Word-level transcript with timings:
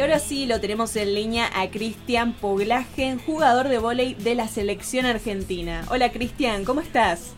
Y 0.00 0.02
ahora 0.02 0.18
sí 0.18 0.46
lo 0.46 0.62
tenemos 0.62 0.96
en 0.96 1.12
línea 1.12 1.50
a 1.54 1.68
Cristian 1.70 2.32
Poglagen, 2.32 3.18
jugador 3.18 3.68
de 3.68 3.76
vóley 3.76 4.14
de 4.14 4.34
la 4.34 4.48
selección 4.48 5.04
argentina. 5.04 5.84
Hola 5.90 6.10
Cristian, 6.10 6.64
¿cómo 6.64 6.80
estás? 6.80 7.34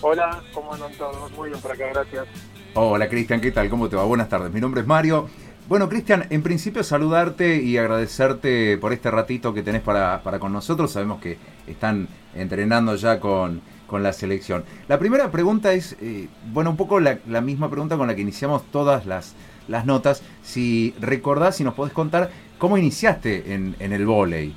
Hola, 0.00 0.44
¿cómo 0.54 0.74
andan 0.74 0.92
todos? 0.92 1.28
Muy 1.32 1.48
bien 1.48 1.60
por 1.60 1.72
acá, 1.72 1.88
gracias. 1.92 2.28
Hola 2.74 3.08
Cristian, 3.08 3.40
¿qué 3.40 3.50
tal? 3.50 3.68
¿Cómo 3.68 3.88
te 3.88 3.96
va? 3.96 4.04
Buenas 4.04 4.28
tardes. 4.28 4.52
Mi 4.52 4.60
nombre 4.60 4.82
es 4.82 4.86
Mario. 4.86 5.28
Bueno, 5.66 5.88
Cristian, 5.88 6.28
en 6.30 6.44
principio 6.44 6.84
saludarte 6.84 7.60
y 7.60 7.76
agradecerte 7.78 8.78
por 8.78 8.92
este 8.92 9.10
ratito 9.10 9.52
que 9.52 9.64
tenés 9.64 9.82
para, 9.82 10.22
para 10.22 10.38
con 10.38 10.52
nosotros. 10.52 10.92
Sabemos 10.92 11.20
que 11.20 11.36
están 11.66 12.06
entrenando 12.36 12.94
ya 12.94 13.18
con, 13.18 13.60
con 13.88 14.04
la 14.04 14.12
selección. 14.12 14.64
La 14.86 15.00
primera 15.00 15.32
pregunta 15.32 15.72
es, 15.72 15.96
eh, 16.00 16.28
bueno, 16.52 16.70
un 16.70 16.76
poco 16.76 17.00
la, 17.00 17.18
la, 17.26 17.40
misma 17.40 17.68
pregunta 17.68 17.96
con 17.96 18.06
la 18.06 18.14
que 18.14 18.22
iniciamos 18.22 18.62
todas 18.70 19.04
las, 19.04 19.34
las 19.68 19.86
notas. 19.86 20.22
Si 20.42 20.94
recordás, 21.00 21.56
si 21.56 21.64
nos 21.64 21.74
podés 21.74 21.92
contar 21.92 22.30
cómo 22.58 22.78
iniciaste 22.78 23.54
en, 23.54 23.76
en 23.78 23.92
el 23.92 24.06
vóley. 24.06 24.54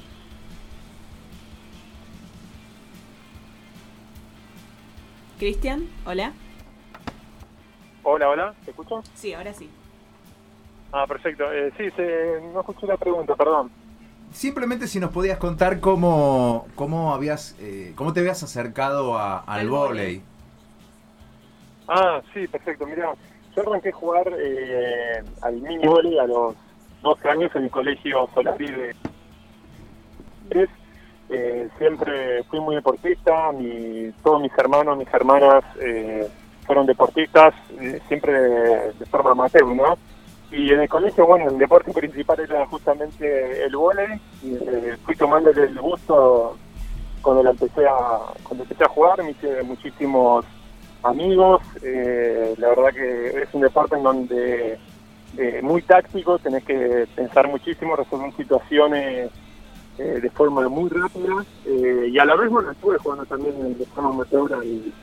Cristian, 5.38 5.88
hola. 6.06 6.34
Hola, 8.04 8.30
hola, 8.30 8.54
¿te 8.66 8.72
escucho? 8.72 9.02
Sí, 9.14 9.34
ahora 9.34 9.54
sí. 9.54 9.70
Ah, 10.92 11.06
perfecto. 11.08 11.52
Eh, 11.52 11.72
sí, 11.78 11.90
se, 11.96 12.42
no 12.54 12.60
escuché 12.60 12.88
la 12.88 12.98
pregunta, 12.98 13.36
perdón. 13.36 13.72
Simplemente 14.34 14.88
si 14.88 15.00
nos 15.00 15.12
podías 15.12 15.38
contar 15.38 15.80
cómo, 15.80 16.68
cómo 16.76 17.14
habías, 17.14 17.56
eh, 17.60 17.94
cómo 17.96 18.14
te 18.14 18.20
habías 18.20 18.44
acercado 18.44 19.18
a, 19.18 19.40
al 19.40 19.70
vóley. 19.70 20.22
Ah, 21.88 22.22
sí, 22.34 22.48
perfecto. 22.48 22.86
Mira, 22.86 23.14
yo 23.60 23.70
arranqué 23.70 23.90
a 23.90 23.94
jugar 23.94 24.34
eh, 24.38 25.24
al 25.42 25.56
mini 25.56 25.86
vóley 25.86 26.18
a 26.18 26.26
los 26.26 26.56
12 27.02 27.30
años 27.30 27.52
en 27.56 27.64
el 27.64 27.72
colegio 27.72 28.30
Solari 28.34 28.72
de 28.72 28.96
eh, 31.32 31.70
siempre 31.78 32.44
fui 32.46 32.60
muy 32.60 32.76
deportista, 32.76 33.52
mi, 33.52 34.12
todos 34.24 34.42
mis 34.42 34.52
hermanos, 34.58 34.98
mis 34.98 35.14
hermanas 35.14 35.64
eh, 35.80 36.28
fueron 36.66 36.88
deportistas, 36.88 37.54
eh, 37.80 38.02
siempre 38.08 38.34
de, 38.34 38.94
de, 38.94 39.06
forma 39.06 39.32
amateur, 39.32 39.68
¿no? 39.68 39.96
Y 40.52 40.74
en 40.74 40.80
el 40.80 40.90
colegio, 40.90 41.28
bueno, 41.28 41.52
el 41.52 41.60
deporte 41.60 41.94
principal 41.94 42.40
era 42.40 42.66
justamente 42.66 43.64
el 43.64 43.76
vóley, 43.76 44.20
y 44.42 44.58
fui 45.06 45.16
tomándole 45.16 45.66
el 45.66 45.80
gusto 45.80 46.58
cuando 47.22 47.48
empecé 47.48 47.86
a, 47.86 48.22
cuando 48.42 48.64
empecé 48.64 48.84
a 48.84 48.90
jugar, 48.90 49.24
me 49.24 49.30
hice 49.30 49.62
muchísimos 49.62 50.46
amigos, 51.04 51.62
eh, 51.84 52.54
la 52.58 52.70
verdad 52.70 52.94
que 52.94 53.42
es 53.42 53.54
un 53.54 53.62
deporte 53.62 53.96
en 53.96 54.04
donde 54.04 54.78
eh, 55.38 55.60
muy 55.62 55.82
táctico, 55.82 56.40
tenés 56.40 56.64
que 56.64 57.08
pensar 57.16 57.48
muchísimo, 57.48 57.96
resolver 57.96 58.34
situaciones 58.36 59.32
eh, 60.00 60.22
de 60.22 60.30
forma 60.30 60.66
muy 60.70 60.90
rápida 60.90 61.44
eh, 61.66 62.08
y 62.10 62.18
a 62.20 62.24
la 62.24 62.34
vez 62.38 62.50
bueno 62.50 62.72
estuve 62.72 62.98
jugando 63.00 63.26
también 63.26 63.78
de 63.78 63.86
forma 63.88 64.12
amateur 64.12 64.54
al, 64.54 64.94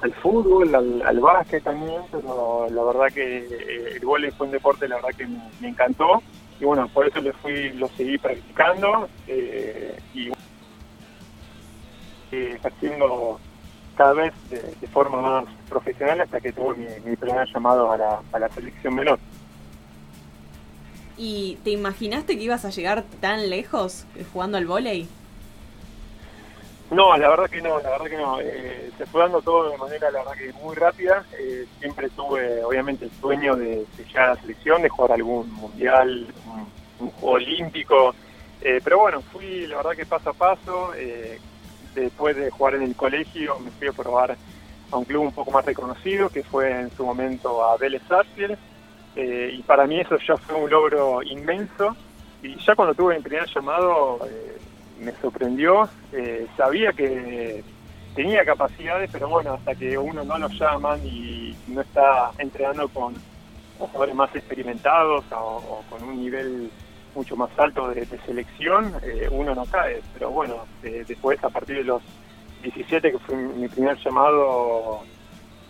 al 0.00 0.14
fútbol, 0.14 0.74
al, 0.74 1.02
al, 1.02 1.20
básquet 1.20 1.62
también, 1.62 2.00
pero 2.10 2.66
la 2.70 2.82
verdad 2.82 3.08
que 3.14 3.36
eh, 3.36 3.96
el 3.96 4.06
vóley 4.06 4.30
fue 4.30 4.46
un 4.46 4.52
deporte 4.52 4.88
la 4.88 4.94
verdad 4.96 5.10
que 5.10 5.26
me, 5.26 5.68
encantó 5.68 6.22
y 6.58 6.64
bueno 6.64 6.88
por 6.88 7.06
eso 7.06 7.20
lo 7.20 7.34
fui 7.34 7.68
lo 7.74 7.86
seguí 7.88 8.16
practicando 8.16 9.10
y 10.14 10.30
haciendo 12.64 13.38
cada 14.00 14.14
vez 14.14 14.32
de, 14.48 14.62
de, 14.62 14.86
forma 14.86 15.20
más 15.20 15.44
profesional 15.68 16.22
hasta 16.22 16.40
que 16.40 16.52
tuve 16.52 16.74
mi, 16.74 16.86
mi 17.10 17.16
primer 17.16 17.46
llamado 17.52 17.92
a 17.92 17.98
la, 17.98 18.22
a 18.32 18.38
la 18.38 18.48
selección 18.48 18.94
menor. 18.94 19.18
¿Y 21.18 21.58
te 21.64 21.72
imaginaste 21.72 22.38
que 22.38 22.44
ibas 22.44 22.64
a 22.64 22.70
llegar 22.70 23.04
tan 23.20 23.50
lejos 23.50 24.06
jugando 24.32 24.56
al 24.56 24.64
vóley? 24.64 25.06
No, 26.90 27.14
la 27.14 27.28
verdad 27.28 27.50
que 27.50 27.60
no, 27.60 27.78
la 27.78 27.90
verdad 27.90 28.06
que 28.06 28.16
no. 28.16 28.40
Eh, 28.40 28.90
se 28.96 29.04
fue 29.04 29.20
dando 29.20 29.42
todo 29.42 29.68
de 29.68 29.76
manera, 29.76 30.10
la 30.10 30.20
verdad 30.20 30.32
que 30.32 30.50
muy 30.54 30.74
rápida. 30.74 31.26
Eh, 31.38 31.66
siempre 31.78 32.08
tuve, 32.08 32.64
obviamente, 32.64 33.04
el 33.04 33.10
sueño 33.20 33.54
de, 33.54 33.84
de, 33.98 34.04
llegar 34.06 34.30
a 34.30 34.34
la 34.34 34.40
selección, 34.40 34.80
de 34.80 34.88
jugar 34.88 35.12
algún 35.12 35.52
mundial, 35.52 36.26
un, 36.46 37.06
un 37.06 37.10
juego 37.12 37.34
olímpico. 37.34 38.14
Eh, 38.62 38.80
pero 38.82 39.00
bueno, 39.00 39.20
fui, 39.20 39.66
la 39.66 39.76
verdad 39.76 39.92
que 39.92 40.06
paso 40.06 40.30
a 40.30 40.32
paso. 40.32 40.92
Después 41.94 42.36
de 42.36 42.50
jugar 42.50 42.74
en 42.74 42.82
el 42.82 42.96
colegio, 42.96 43.58
me 43.60 43.70
fui 43.70 43.88
a 43.88 43.92
probar 43.92 44.36
a 44.90 44.96
un 44.96 45.04
club 45.04 45.22
un 45.22 45.32
poco 45.32 45.50
más 45.50 45.64
reconocido, 45.64 46.28
que 46.28 46.42
fue 46.42 46.70
en 46.70 46.90
su 46.90 47.04
momento 47.04 47.64
a 47.64 47.76
Vélez 47.76 48.02
Sarsfield. 48.08 48.58
Eh, 49.16 49.54
y 49.58 49.62
para 49.62 49.86
mí 49.86 50.00
eso 50.00 50.16
ya 50.26 50.36
fue 50.36 50.56
un 50.56 50.70
logro 50.70 51.22
inmenso. 51.22 51.96
Y 52.42 52.56
ya 52.64 52.74
cuando 52.74 52.94
tuve 52.94 53.16
mi 53.16 53.22
primer 53.22 53.48
llamado 53.48 54.18
eh, 54.26 54.58
me 55.00 55.12
sorprendió. 55.12 55.88
Eh, 56.12 56.46
sabía 56.56 56.92
que 56.92 57.62
tenía 58.14 58.44
capacidades, 58.44 59.10
pero 59.12 59.28
bueno, 59.28 59.54
hasta 59.54 59.74
que 59.74 59.96
uno 59.96 60.24
no 60.24 60.38
lo 60.38 60.48
llaman 60.48 61.00
y 61.04 61.54
no 61.68 61.80
está 61.80 62.30
entrenando 62.38 62.88
con 62.88 63.14
jugadores 63.78 64.14
más 64.14 64.34
experimentados 64.34 65.24
o, 65.32 65.82
con 65.88 66.02
un 66.02 66.20
nivel 66.20 66.70
mucho 67.14 67.36
más 67.36 67.50
alto 67.58 67.88
de, 67.88 68.04
de 68.06 68.18
selección, 68.26 68.94
uno 69.30 69.54
no 69.54 69.64
cae. 69.66 70.00
Pero 70.14 70.30
bueno, 70.30 70.64
después 70.82 71.42
a 71.44 71.50
partir 71.50 71.76
de 71.76 71.84
los 71.84 72.02
17, 72.62 73.12
que 73.12 73.18
fue 73.18 73.36
mi 73.36 73.68
primer 73.68 73.96
llamado, 73.98 75.00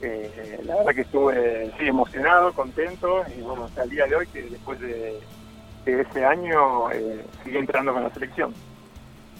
eh, 0.03 0.61
la 0.65 0.77
verdad 0.77 0.95
que 0.95 1.01
estuve 1.03 1.73
sí, 1.79 1.87
emocionado, 1.87 2.53
contento 2.53 3.23
y 3.37 3.41
bueno, 3.43 3.65
hasta 3.65 3.85
el 3.85 3.91
día 3.91 4.07
de 4.07 4.17
hoy 4.17 4.27
que 4.27 4.43
después 4.43 4.81
de, 4.81 5.21
de 5.85 6.01
ese 6.01 6.25
año 6.25 6.91
eh, 6.91 7.25
sigue 7.45 7.59
entrando 7.59 7.93
con 7.93 8.03
la 8.03 8.13
selección. 8.13 8.55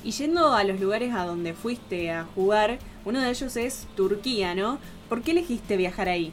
Y 0.03 0.13
yendo 0.13 0.55
a 0.55 0.65
los 0.65 0.81
lugares 0.81 1.15
a 1.15 1.27
donde 1.27 1.55
fuiste 1.55 2.11
a 2.11 2.25
jugar, 2.35 2.79
uno 3.05 3.21
de 3.21 3.31
ellos 3.31 3.57
es 3.57 3.87
Turquía, 3.97 4.55
¿no? 4.55 4.79
¿Por 5.09 5.23
qué 5.23 5.33
elegiste 5.33 5.77
viajar 5.77 6.09
ahí? 6.09 6.33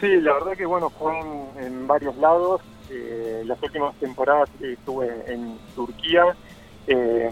Sí, 0.00 0.08
la 0.20 0.34
verdad 0.34 0.52
que 0.52 0.66
bueno, 0.66 0.88
fue 0.90 1.18
en, 1.18 1.64
en 1.64 1.86
varios 1.86 2.16
lados. 2.16 2.60
Eh, 2.90 3.42
las 3.46 3.62
últimas 3.62 3.94
temporadas 3.96 4.48
estuve 4.60 5.08
en 5.26 5.58
Turquía. 5.74 6.24
Eh, 6.86 7.30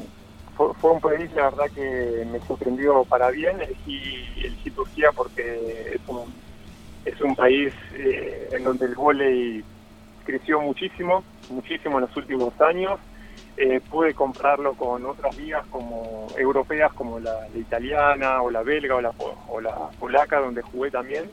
fue, 0.57 0.75
fue, 0.75 0.91
un 0.93 1.01
país, 1.01 1.31
la 1.35 1.51
verdad, 1.51 1.67
que 1.75 2.27
me 2.31 2.41
sorprendió 2.41 3.05
para 3.05 3.31
bien. 3.31 3.61
Elegí, 3.61 4.25
elegí 4.45 4.71
Turquía 4.71 5.11
porque 5.15 5.93
es 5.95 6.01
un, 6.09 6.33
es 7.05 7.21
un 7.21 7.35
país 7.35 7.73
eh, 7.95 8.49
en 8.53 8.65
donde 8.65 8.87
el 8.87 8.95
vóley 8.95 9.65
creció 10.25 10.61
muchísimo, 10.61 11.25
muchísimo 11.49 11.99
en 11.99 12.03
los 12.03 12.17
últimos 12.17 12.59
años. 12.61 12.99
Eh, 13.57 13.81
pude 13.91 14.15
comprarlo 14.15 14.75
con 14.75 15.05
otras 15.05 15.37
ligas 15.37 15.67
como 15.71 16.29
europeas, 16.39 16.93
como 16.95 17.19
la, 17.21 17.49
la, 17.53 17.59
italiana 17.59 18.43
o 18.43 18.51
la 18.51 18.63
belga 18.63 18.95
o 18.95 19.01
la, 19.01 19.13
o 19.49 19.61
la 19.61 19.91
polaca, 19.99 20.41
donde 20.41 20.63
jugué 20.63 20.91
también. 20.91 21.31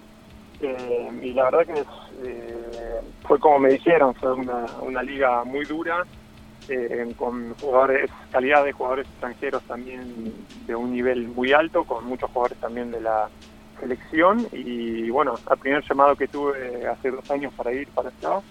Eh, 0.60 1.20
y 1.22 1.34
la 1.34 1.52
verdad 1.52 1.66
que 1.66 1.86
eh, 2.24 3.02
fue 3.28 3.40
como 3.40 3.60
me 3.60 3.70
dijeron, 3.70 4.16
fue 4.16 4.34
una, 4.34 4.66
una 4.82 5.04
liga 5.04 5.44
muy 5.44 5.66
dura, 5.66 6.04
eh, 6.70 7.14
con 7.16 7.54
jugadores, 7.56 8.10
calidad 8.32 8.66
de 8.66 8.74
jugadores 8.74 9.08
extranjeros 9.08 9.64
también 9.64 10.34
de 10.66 10.76
un 10.76 10.92
nivel 10.92 11.28
muy 11.30 11.54
alto, 11.54 11.84
con 11.84 12.06
muchos 12.06 12.30
jugadores 12.32 12.60
también 12.60 12.92
de 12.92 13.02
la 13.02 13.30
selección. 13.80 14.48
Y 14.52 15.10
bueno, 15.10 15.36
al 15.46 15.58
primer 15.58 15.84
llamado 15.88 16.16
que 16.16 16.28
tuve 16.28 16.88
hace 16.88 17.12
dos 17.12 17.30
años 17.32 17.54
para 17.54 17.72
ir 17.72 17.88
para 17.90 18.10
allá, 18.10 18.42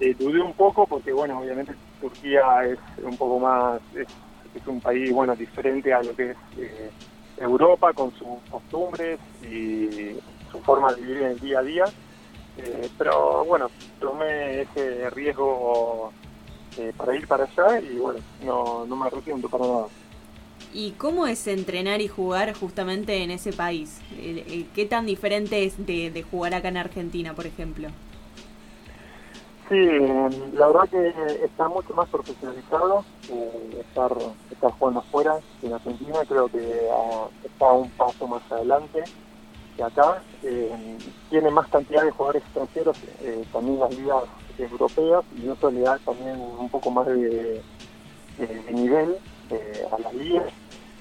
eh, 0.00 0.14
dudé 0.18 0.40
un 0.40 0.54
poco 0.54 0.86
porque, 0.86 1.12
bueno, 1.12 1.40
obviamente 1.40 1.74
Turquía 2.00 2.64
es 2.64 2.78
un 3.02 3.16
poco 3.16 3.40
más, 3.40 3.80
es, 3.94 4.06
es 4.54 4.66
un 4.66 4.80
país, 4.80 5.12
bueno, 5.12 5.34
diferente 5.34 5.92
a 5.92 6.02
lo 6.02 6.14
que 6.14 6.30
es 6.30 6.36
Europa, 7.36 7.92
con 7.92 8.12
sus 8.12 8.38
costumbres 8.50 9.18
y 9.42 10.16
su 10.50 10.60
forma 10.60 10.92
de 10.92 11.00
vivir 11.00 11.16
en 11.18 11.26
el 11.32 11.40
día 11.40 11.58
a 11.58 11.62
día. 11.62 11.84
Eh, 12.58 12.88
pero 12.98 13.44
bueno, 13.44 13.70
tomé 14.00 14.62
ese 14.62 15.08
riesgo 15.10 16.12
eh, 16.76 16.92
para 16.96 17.14
ir 17.14 17.26
para 17.26 17.44
allá 17.44 17.80
y 17.80 17.98
bueno, 17.98 18.20
no, 18.44 18.84
no 18.86 18.96
me 18.96 19.06
arrepiento 19.06 19.48
para 19.48 19.66
nada. 19.66 19.86
¿Y 20.74 20.90
cómo 20.92 21.26
es 21.26 21.46
entrenar 21.46 22.00
y 22.00 22.08
jugar 22.08 22.52
justamente 22.54 23.22
en 23.22 23.30
ese 23.30 23.52
país? 23.52 24.00
¿Qué 24.74 24.86
tan 24.86 25.06
diferente 25.06 25.64
es 25.64 25.86
de, 25.86 26.10
de 26.10 26.22
jugar 26.22 26.54
acá 26.54 26.68
en 26.68 26.76
Argentina, 26.76 27.32
por 27.32 27.46
ejemplo? 27.46 27.88
Sí, 29.68 29.76
la 30.54 30.66
verdad 30.66 30.88
que 30.88 31.44
está 31.44 31.68
mucho 31.68 31.92
más 31.92 32.08
profesionalizado 32.08 33.04
eh, 33.30 33.84
estar, 33.86 34.12
estar 34.50 34.70
jugando 34.72 35.00
afuera 35.00 35.38
en 35.62 35.74
Argentina, 35.74 36.20
creo 36.26 36.48
que 36.48 36.56
uh, 36.58 37.28
está 37.44 37.72
un 37.72 37.90
paso 37.90 38.26
más 38.26 38.40
adelante 38.50 39.04
acá. 39.82 40.22
Eh, 40.42 40.98
tiene 41.30 41.50
más 41.50 41.68
cantidad 41.68 42.02
de 42.02 42.10
jugadores 42.10 42.42
extranjeros, 42.42 42.98
eh, 43.20 43.44
también 43.52 43.80
las 43.80 43.96
ligas 43.96 44.24
europeas, 44.58 45.24
y 45.36 45.48
eso 45.48 45.70
le 45.70 45.80
da 45.80 45.98
también 45.98 46.40
un 46.40 46.68
poco 46.68 46.90
más 46.90 47.06
de, 47.06 47.62
nivel 48.70 49.16
eh, 49.50 49.84
a 49.90 49.98
las 49.98 50.14
ligas. 50.14 50.52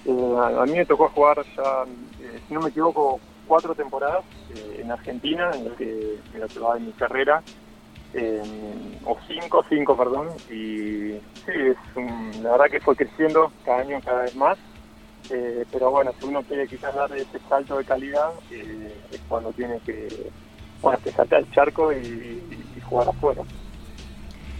a 0.07 0.65
mí 0.65 0.71
me 0.73 0.85
tocó 0.85 1.09
jugar 1.09 1.37
ya, 1.55 1.85
si 2.47 2.53
no 2.53 2.61
me 2.61 2.69
equivoco, 2.69 3.19
cuatro 3.47 3.73
temporadas 3.75 4.25
en 4.77 4.91
Argentina, 4.91 5.51
en 5.53 5.69
lo 5.69 5.75
que, 5.75 6.19
en 6.33 6.39
lo 6.39 6.47
que 6.47 6.59
de 6.59 6.79
mi 6.79 6.91
carrera 6.93 7.43
o 9.05 9.17
cinco, 9.27 9.63
cinco, 9.69 9.95
perdón, 9.95 10.29
y 10.49 11.19
sí, 11.45 11.51
es 11.53 12.41
la 12.41 12.51
verdad 12.51 12.65
que 12.71 12.79
fue 12.81 12.95
creciendo 12.95 13.51
cada 13.63 13.81
año 13.81 13.99
cada 14.03 14.23
vez 14.23 14.35
más, 14.35 14.57
eh, 15.29 15.65
pero 15.71 15.91
bueno, 15.91 16.11
si 16.19 16.25
uno 16.25 16.43
quiere 16.43 16.67
quizás 16.67 16.93
dar 16.95 17.11
ese 17.13 17.39
salto 17.49 17.77
de 17.77 17.83
calidad, 17.83 18.31
eh, 18.51 18.95
es 19.11 19.21
cuando 19.27 19.51
tiene 19.51 19.79
que, 19.85 20.31
bueno, 20.81 20.99
que 21.03 21.11
saltar 21.11 21.39
el 21.39 21.51
charco 21.51 21.91
y, 21.91 22.41
jugar 22.83 23.09
afuera. 23.09 23.41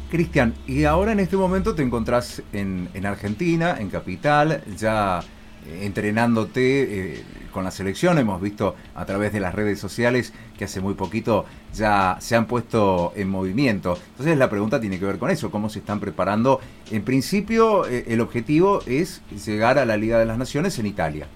Cristian, 0.10 0.54
y 0.66 0.84
ahora 0.84 1.14
en 1.14 1.22
este 1.22 1.38
momento 1.38 1.76
te 1.76 1.82
encontrás 1.82 2.42
en, 2.52 2.90
en 2.94 3.06
Argentina, 3.06 3.78
en 3.80 3.90
Capital, 3.90 4.62
ya 4.76 5.22
eh, 5.68 5.86
entrenándote 5.86 7.24
con 7.52 7.64
la 7.64 7.72
selección. 7.72 8.18
Hemos 8.20 8.40
visto 8.40 8.76
a 8.96 9.06
través 9.06 9.34
de 9.34 9.40
las 9.40 9.56
redes 9.56 9.80
sociales 9.80 10.34
que 10.58 10.66
hace 10.66 10.80
muy 10.80 10.94
poquito 10.94 11.46
ya 11.74 12.18
se 12.20 12.36
han 12.36 12.46
puesto 12.46 13.14
en 13.16 13.30
movimiento. 13.30 13.98
Entonces 14.12 14.38
la 14.38 14.50
pregunta 14.50 14.80
tiene 14.80 15.00
que 15.00 15.06
ver 15.06 15.18
con 15.18 15.32
eso, 15.32 15.50
cómo 15.52 15.70
se 15.70 15.80
están 15.80 16.00
preparando. 16.00 16.60
En 16.92 17.04
principio 17.04 17.88
eh, 17.88 18.06
el 18.08 18.22
objetivo 18.22 18.82
es 18.86 19.22
llegar 19.46 19.80
a 19.80 19.86
la 19.86 19.98
Liga 19.98 20.20
de 20.20 20.26
las 20.26 20.38
Naciones 20.38 20.78
en 20.80 20.86
Italia. 20.86 21.28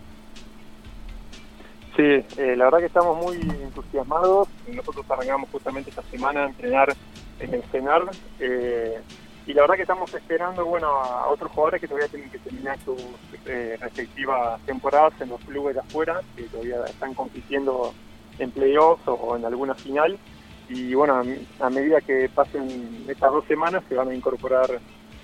Sí, 1.95 2.03
eh, 2.03 2.55
la 2.55 2.65
verdad 2.65 2.79
que 2.79 2.85
estamos 2.85 3.17
muy 3.17 3.37
entusiasmados. 3.63 4.47
Nosotros 4.71 5.05
arrancamos 5.09 5.49
justamente 5.51 5.89
esta 5.89 6.03
semana 6.03 6.43
a 6.43 6.47
entrenar 6.49 6.95
en 7.39 7.53
el 7.53 7.63
CENAR. 7.71 8.03
Y 9.47 9.53
la 9.53 9.61
verdad 9.61 9.75
que 9.75 9.81
estamos 9.81 10.13
esperando 10.13 10.65
bueno 10.65 10.88
a 10.88 11.27
otros 11.27 11.51
jugadores 11.51 11.81
que 11.81 11.88
todavía 11.88 12.09
tienen 12.09 12.29
que 12.29 12.38
terminar 12.39 12.77
sus 12.85 13.01
eh, 13.45 13.75
respectivas 13.79 14.61
temporadas 14.65 15.13
en 15.19 15.29
los 15.29 15.41
clubes 15.41 15.73
de 15.73 15.81
afuera, 15.81 16.21
que 16.35 16.43
todavía 16.43 16.83
están 16.85 17.13
compitiendo 17.15 17.93
en 18.38 18.51
playoffs 18.51 19.03
o 19.07 19.35
en 19.35 19.45
alguna 19.45 19.73
final. 19.73 20.17
Y 20.69 20.93
bueno, 20.93 21.21
a, 21.59 21.69
medida 21.69 22.01
que 22.01 22.29
pasen 22.33 23.05
estas 23.07 23.31
dos 23.31 23.43
semanas 23.45 23.83
se 23.89 23.95
van 23.95 24.09
a 24.09 24.15
incorporar 24.15 24.79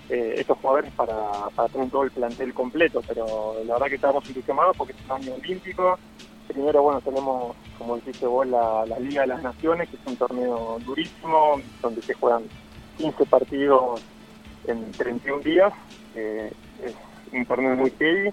eh, 0.09 0.33
estos 0.37 0.57
jugadores 0.57 0.91
para, 0.93 1.15
tener 1.71 1.89
todo 1.89 2.03
el 2.03 2.11
plantel 2.11 2.53
completo. 2.53 3.01
Pero 3.07 3.55
la 3.65 3.73
verdad 3.73 3.87
que 3.87 3.95
estamos 3.95 4.27
entusiasmados 4.27 4.75
porque 4.75 4.93
es 4.93 5.05
un 5.05 5.11
año 5.11 5.35
olímpico. 5.35 5.97
Primero, 6.47 6.81
bueno, 6.81 7.01
tenemos, 7.01 7.55
como 7.77 7.97
dijiste 7.97 8.25
vos, 8.25 8.47
la 8.47 8.83
Liga 8.99 9.21
de 9.21 9.27
las 9.27 9.43
Naciones, 9.43 9.89
que 9.89 9.95
es 9.95 10.01
un 10.05 10.15
torneo 10.15 10.79
durísimo, 10.83 11.61
donde 11.81 12.01
se 12.01 12.13
juegan 12.15 12.43
15 12.97 13.25
partidos 13.25 14.01
en 14.67 14.91
31 14.91 15.41
días, 15.43 15.73
es 16.15 16.93
un 17.31 17.45
torneo 17.45 17.75
muy 17.75 17.91
heavy. 17.97 18.31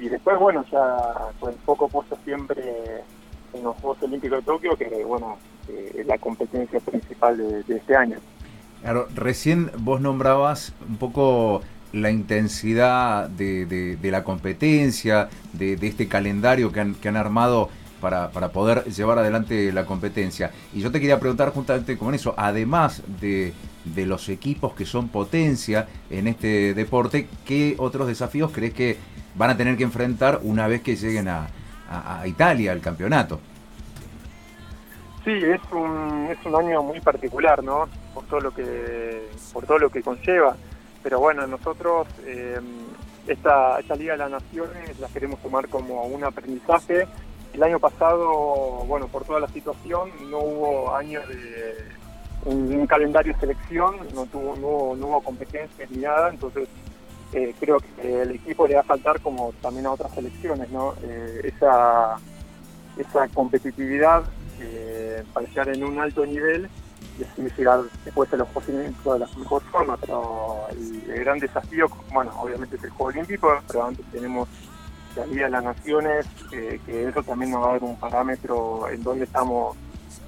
y 0.00 0.08
después, 0.08 0.38
bueno, 0.38 0.64
ya 0.70 1.30
con 1.40 1.52
el 1.52 1.58
foco 1.60 1.88
puesto 1.88 2.16
siempre 2.24 2.62
en 3.54 3.62
los 3.62 3.76
Juegos 3.76 4.02
Olímpicos 4.02 4.38
de 4.38 4.44
Tokio, 4.44 4.76
que 4.76 5.04
bueno, 5.04 5.38
eh, 5.68 5.96
es 5.98 6.06
la 6.06 6.18
competencia 6.18 6.80
principal 6.80 7.36
de, 7.36 7.76
este 7.76 7.96
año. 7.96 8.16
Claro, 8.80 9.06
recién 9.14 9.70
vos 9.78 10.00
nombrabas 10.00 10.72
un 10.88 10.96
poco 10.96 11.62
la 11.92 12.10
intensidad 12.10 13.28
de, 13.28 13.98
la 14.02 14.24
competencia, 14.24 15.28
de, 15.52 15.74
este 15.74 16.08
calendario 16.08 16.72
que 16.72 16.80
han, 16.80 16.94
que 16.94 17.08
han 17.08 17.16
armado 17.16 17.68
para, 18.02 18.30
para, 18.30 18.50
poder 18.50 18.84
llevar 18.84 19.18
adelante 19.18 19.72
la 19.72 19.86
competencia. 19.86 20.50
Y 20.74 20.80
yo 20.80 20.90
te 20.90 21.00
quería 21.00 21.18
preguntar 21.18 21.50
justamente 21.50 21.96
con 21.96 22.14
eso, 22.14 22.34
además 22.36 23.02
de, 23.20 23.54
de 23.84 24.06
los 24.06 24.28
equipos 24.28 24.74
que 24.74 24.84
son 24.84 25.08
potencia 25.08 25.88
en 26.10 26.26
este 26.26 26.74
deporte, 26.74 27.28
¿qué 27.44 27.76
otros 27.78 28.06
desafíos 28.06 28.50
crees 28.52 28.74
que 28.74 28.98
van 29.34 29.50
a 29.50 29.56
tener 29.56 29.76
que 29.76 29.84
enfrentar 29.84 30.40
una 30.42 30.66
vez 30.66 30.82
que 30.82 30.96
lleguen 30.96 31.28
a, 31.28 31.48
Italia, 32.24 32.72
al 32.72 32.80
campeonato? 32.80 33.38
Sí, 35.24 35.30
es 35.30 35.60
un, 35.70 36.26
es 36.30 36.38
un 36.46 36.56
año 36.56 36.82
muy 36.82 37.00
particular, 37.00 37.62
¿no? 37.62 37.86
Por 38.14 38.24
todo 38.24 38.40
lo 38.40 38.50
que, 38.50 39.28
por 39.52 39.66
todo 39.66 39.78
lo 39.78 39.90
que 39.90 40.02
conlleva. 40.02 40.56
Pero 41.02 41.20
bueno, 41.20 41.46
nosotros 41.46 42.06
eh, 42.24 42.58
esta, 43.26 43.78
esta 43.78 43.94
Liga 43.94 44.12
de 44.12 44.18
las 44.18 44.30
Naciones 44.30 44.98
la 44.98 45.08
queremos 45.08 45.40
tomar 45.40 45.68
como 45.68 46.04
un 46.04 46.24
aprendizaje. 46.24 47.06
El 47.52 47.62
año 47.62 47.78
pasado, 47.78 48.84
bueno, 48.86 49.08
por 49.08 49.24
toda 49.24 49.40
la 49.40 49.48
situación, 49.48 50.10
no 50.30 50.38
hubo 50.38 50.94
años 50.94 51.26
de 51.28 51.76
un, 52.46 52.86
calendario 52.86 53.34
de 53.34 53.40
selección, 53.40 53.96
no, 54.14 54.26
tuvo, 54.26 54.56
no, 54.56 55.06
hubo 55.06 55.20
competencias 55.22 55.90
ni 55.90 55.98
nada, 55.98 56.30
entonces 56.30 56.68
eh, 57.32 57.54
creo 57.60 57.78
que 57.80 58.22
el 58.22 58.32
equipo 58.32 58.66
le 58.66 58.74
va 58.74 58.80
a 58.80 58.84
faltar 58.84 59.20
como 59.20 59.52
también 59.60 59.86
a 59.86 59.92
otras 59.92 60.12
selecciones, 60.14 60.70
¿no? 60.70 60.94
Eh, 61.02 61.52
esa, 61.54 62.16
esa 62.96 63.28
competitividad 63.28 64.24
eh, 64.60 65.22
para 65.32 65.46
llegar 65.46 65.68
en 65.68 65.84
un 65.84 65.98
alto 65.98 66.24
nivel 66.24 66.68
y 67.18 67.24
así 67.24 67.42
después 68.04 68.30
de 68.30 68.36
los 68.38 68.48
posicionamientos 68.48 69.12
de 69.12 69.18
la 69.18 69.28
mejor 69.36 69.62
forma, 69.64 69.96
pero 69.98 70.66
el, 70.70 71.20
gran 71.20 71.38
desafío, 71.38 71.86
bueno, 72.12 72.32
obviamente 72.40 72.76
es 72.76 72.84
el 72.84 72.90
Juego 72.90 73.10
Olímpico, 73.10 73.60
pero 73.66 73.84
antes 73.84 74.04
tenemos 74.10 74.48
la 75.16 75.26
Liga 75.26 75.44
de 75.44 75.50
las 75.50 75.64
Naciones, 75.64 76.26
que 76.50 77.08
eso 77.08 77.22
también 77.22 77.50
nos 77.50 77.62
va 77.62 77.70
a 77.70 77.72
dar 77.72 77.84
un 77.84 77.96
parámetro 77.96 78.88
en 78.88 79.02
donde 79.02 79.24
estamos 79.24 79.76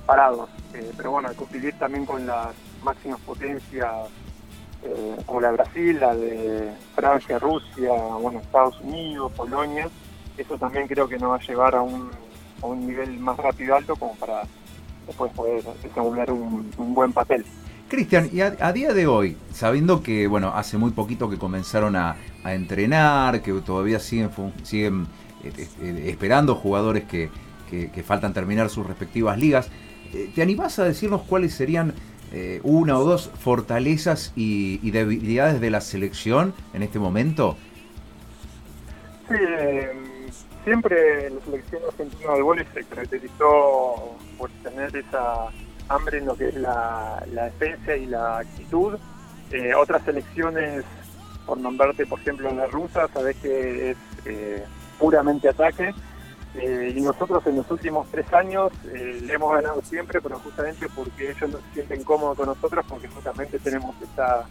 parados. 0.07 0.49
Eh, 0.75 0.93
pero 0.97 1.13
bueno, 1.13 1.29
al 1.29 1.37
competir 1.37 1.79
también 1.79 2.05
con 2.05 2.27
las 2.27 2.49
máximas 2.83 3.21
potencias 3.21 3.93
eh, 4.83 5.17
como 5.25 5.41
la 5.41 5.49
de 5.49 5.57
Brasil, 5.57 6.01
la 6.01 6.15
de 6.15 6.75
Francia, 6.95 7.39
Rusia, 7.39 7.93
bueno, 8.21 8.41
Estados 8.41 8.81
Unidos, 8.81 9.33
Polonia, 9.33 9.89
eso 10.37 10.59
también 10.59 10.87
creo 10.87 11.09
que 11.09 11.17
nos 11.17 11.31
va 11.31 11.37
a 11.37 11.41
llevar 11.41 11.75
a 11.75 11.83
un, 11.83 12.11
a 12.61 12.67
un 12.67 12.87
nivel 12.87 13.19
más 13.19 13.37
rápido 13.37 13.77
alto 13.77 13.97
como 13.97 14.15
para 14.17 14.43
después 15.07 15.33
poder 15.33 15.63
desenvolver 15.83 16.31
un, 16.31 16.95
buen 16.95 17.13
papel. 17.13 17.45
Cristian, 17.89 18.31
y 18.33 18.41
a, 18.41 18.73
día 18.73 18.93
de 18.93 19.07
hoy, 19.07 19.37
sabiendo 19.53 20.03
que, 20.03 20.27
bueno, 20.27 20.53
hace 20.55 20.79
muy 20.79 20.91
poquito 20.91 21.29
que 21.31 21.39
comenzaron 21.39 21.97
a, 21.97 22.17
entrenar, 22.45 23.43
que 23.43 23.53
todavía 23.53 23.99
siguen, 23.99 24.31
siguen 24.63 25.07
eh, 25.43 26.05
esperando 26.07 26.55
jugadores 26.55 27.05
que, 27.05 27.31
que, 27.71 28.03
faltan 28.03 28.33
terminar 28.33 28.69
sus 28.71 28.87
respectivas 28.87 29.39
ligas, 29.39 29.71
eh, 30.15 30.31
¿Te 30.33 30.43
animás 30.43 30.79
a 30.79 30.85
decirnos 30.85 31.23
cuáles 31.23 31.55
serían 31.55 31.93
eh, 32.33 32.61
una 32.63 32.99
o 32.99 33.05
dos 33.05 33.31
fortalezas 33.41 34.33
y, 34.37 34.91
debilidades 34.91 35.61
de 35.61 35.71
la 35.71 35.81
selección 35.81 36.55
en 36.73 36.85
este 36.85 37.01
momento? 37.01 37.57
Sí, 39.29 39.35
em, 39.35 40.31
siempre 40.63 41.31
la 41.31 41.41
selección 41.41 41.83
argentina 41.89 42.35
de 42.35 42.43
goles 42.43 42.67
se 42.73 42.85
caracterizó 42.85 44.17
por 44.39 44.51
tener 44.63 44.95
esa 44.97 45.49
hambre 45.89 46.19
en 46.19 46.27
lo 46.27 46.37
que 46.37 46.49
es 46.49 46.55
la, 46.57 47.23
defensa 47.27 47.97
y 47.97 48.07
la 48.07 48.39
actitud. 48.39 48.99
Eh, 49.51 49.75
otras 49.75 50.03
selecciones, 50.05 50.85
por 51.47 51.59
nombrarte 51.59 52.07
por 52.07 52.21
ejemplo 52.21 52.51
la 52.53 52.67
rusa, 52.67 53.09
sabes 53.09 53.37
que 53.37 53.91
es 53.91 53.97
puramente 54.99 55.49
ataque 55.49 55.95
eh, 56.57 56.95
y 56.97 57.01
nosotros 57.01 57.45
en 57.47 57.57
los 57.57 57.71
últimos 57.71 58.07
tres 58.13 58.33
años 58.33 58.71
eh, 58.93 59.21
le 59.23 59.35
hemos 59.35 59.53
ganado 59.53 59.83
siempre, 59.83 60.21
pero 60.21 60.39
justamente 60.39 60.87
porque 60.95 61.31
ellos 61.31 61.51
no 61.51 61.59
se 61.59 61.75
sienten 61.75 62.05
cómodos 62.05 62.37
con 62.37 62.47
nosotros, 62.47 62.85
porque 62.89 63.09
justamente 63.09 63.59
tenemos 63.59 63.95
esa 64.01 64.45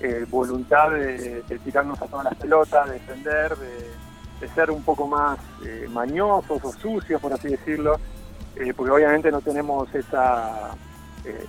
eh, 0.00 0.24
voluntad 0.30 0.90
de, 0.90 1.42
tirarnos 1.62 2.00
a 2.00 2.06
todas 2.06 2.24
las 2.24 2.34
pelotas, 2.36 2.86
de 2.86 2.94
defender, 2.94 3.56
de, 3.56 4.48
ser 4.54 4.70
un 4.70 4.82
poco 4.82 5.06
más 5.06 5.38
mañosos 5.88 6.62
o 6.62 6.72
sucios, 6.72 7.18
por 7.18 7.32
así 7.32 7.48
decirlo, 7.48 7.98
porque 8.76 8.92
obviamente 8.92 9.30
no 9.30 9.40
tenemos 9.40 9.92
esa, 9.94 10.70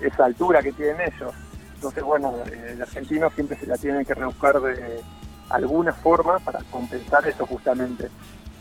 esa 0.01 0.25
altura 0.25 0.61
que 0.61 0.71
tienen 0.71 1.01
ellos. 1.01 1.33
Entonces, 1.75 2.03
bueno, 2.03 2.33
el 2.45 2.81
argentino 2.81 3.29
siempre 3.31 3.57
se 3.57 3.67
la 3.67 3.77
tiene 3.77 4.05
que 4.05 4.13
rebuscar 4.13 4.59
de 4.59 5.01
alguna 5.49 5.93
forma 5.93 6.39
para 6.39 6.59
compensar 6.71 7.27
eso 7.27 7.45
justamente. 7.45 8.09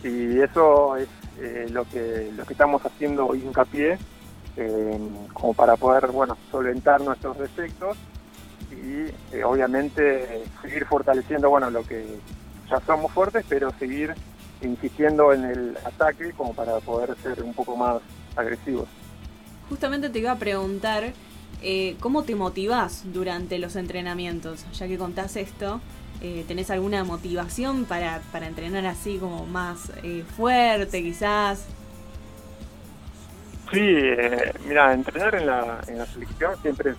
Y 0.03 0.41
eso 0.41 0.97
es 0.97 1.09
eh, 1.41 1.67
lo, 1.71 1.85
que, 1.85 2.31
lo 2.37 2.45
que 2.45 2.53
estamos 2.53 2.85
haciendo 2.85 3.27
hoy 3.27 3.43
hincapié, 3.43 3.99
eh, 4.57 4.99
como 5.33 5.55
para 5.55 5.77
poder 5.77 6.09
bueno, 6.09 6.37
solventar 6.51 7.01
nuestros 7.01 7.39
defectos 7.39 7.97
y 8.71 9.07
eh, 9.35 9.45
obviamente 9.45 10.45
seguir 10.63 10.85
fortaleciendo 10.85 11.49
bueno, 11.49 11.71
lo 11.71 11.83
que 11.83 12.19
ya 12.69 12.81
somos 12.81 13.11
fuertes, 13.13 13.45
pero 13.49 13.71
seguir 13.79 14.15
insistiendo 14.61 15.33
en 15.33 15.45
el 15.45 15.79
ataque 15.85 16.33
como 16.33 16.55
para 16.55 16.79
poder 16.81 17.17
ser 17.23 17.43
un 17.43 17.55
poco 17.55 17.77
más 17.77 18.01
agresivos. 18.37 18.89
Justamente 19.69 20.11
te 20.11 20.19
iba 20.19 20.33
a 20.33 20.39
preguntar 20.39 21.13
cómo 21.99 22.25
te 22.25 22.35
motivás 22.35 23.05
durante 23.07 23.59
los 23.59 23.75
entrenamientos, 23.77 24.67
ya 24.75 24.87
que 24.87 24.99
contás 24.99 25.37
esto. 25.37 25.81
Eh, 26.21 26.45
¿Tenés 26.47 26.71
alguna 26.71 27.05
motivación 27.05 27.85
para, 27.85 28.21
para 28.33 28.47
entrenar 28.47 28.87
así 28.87 29.19
como 29.19 29.47
más 29.47 29.93
eh, 30.03 30.25
fuerte 30.37 31.03
quizás? 31.03 31.67
Sí, 33.71 33.81
eh, 33.83 34.53
mira, 34.67 34.95
entrenar 34.95 35.35
en 35.35 35.47
la, 35.47 35.81
en 35.87 35.99
la 35.99 36.07
selección 36.07 36.53
siempre 36.63 36.93
es 36.93 36.97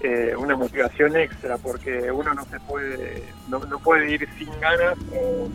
eh, 0.00 0.34
una 0.36 0.56
motivación 0.56 1.16
extra 1.16 1.58
porque 1.58 2.10
uno 2.12 2.32
no 2.32 2.44
se 2.44 2.60
puede, 2.60 3.24
no, 3.48 3.60
puede 3.80 4.12
ir 4.12 4.28
sin 4.38 4.48
ganas 4.60 4.96
o 5.12 5.48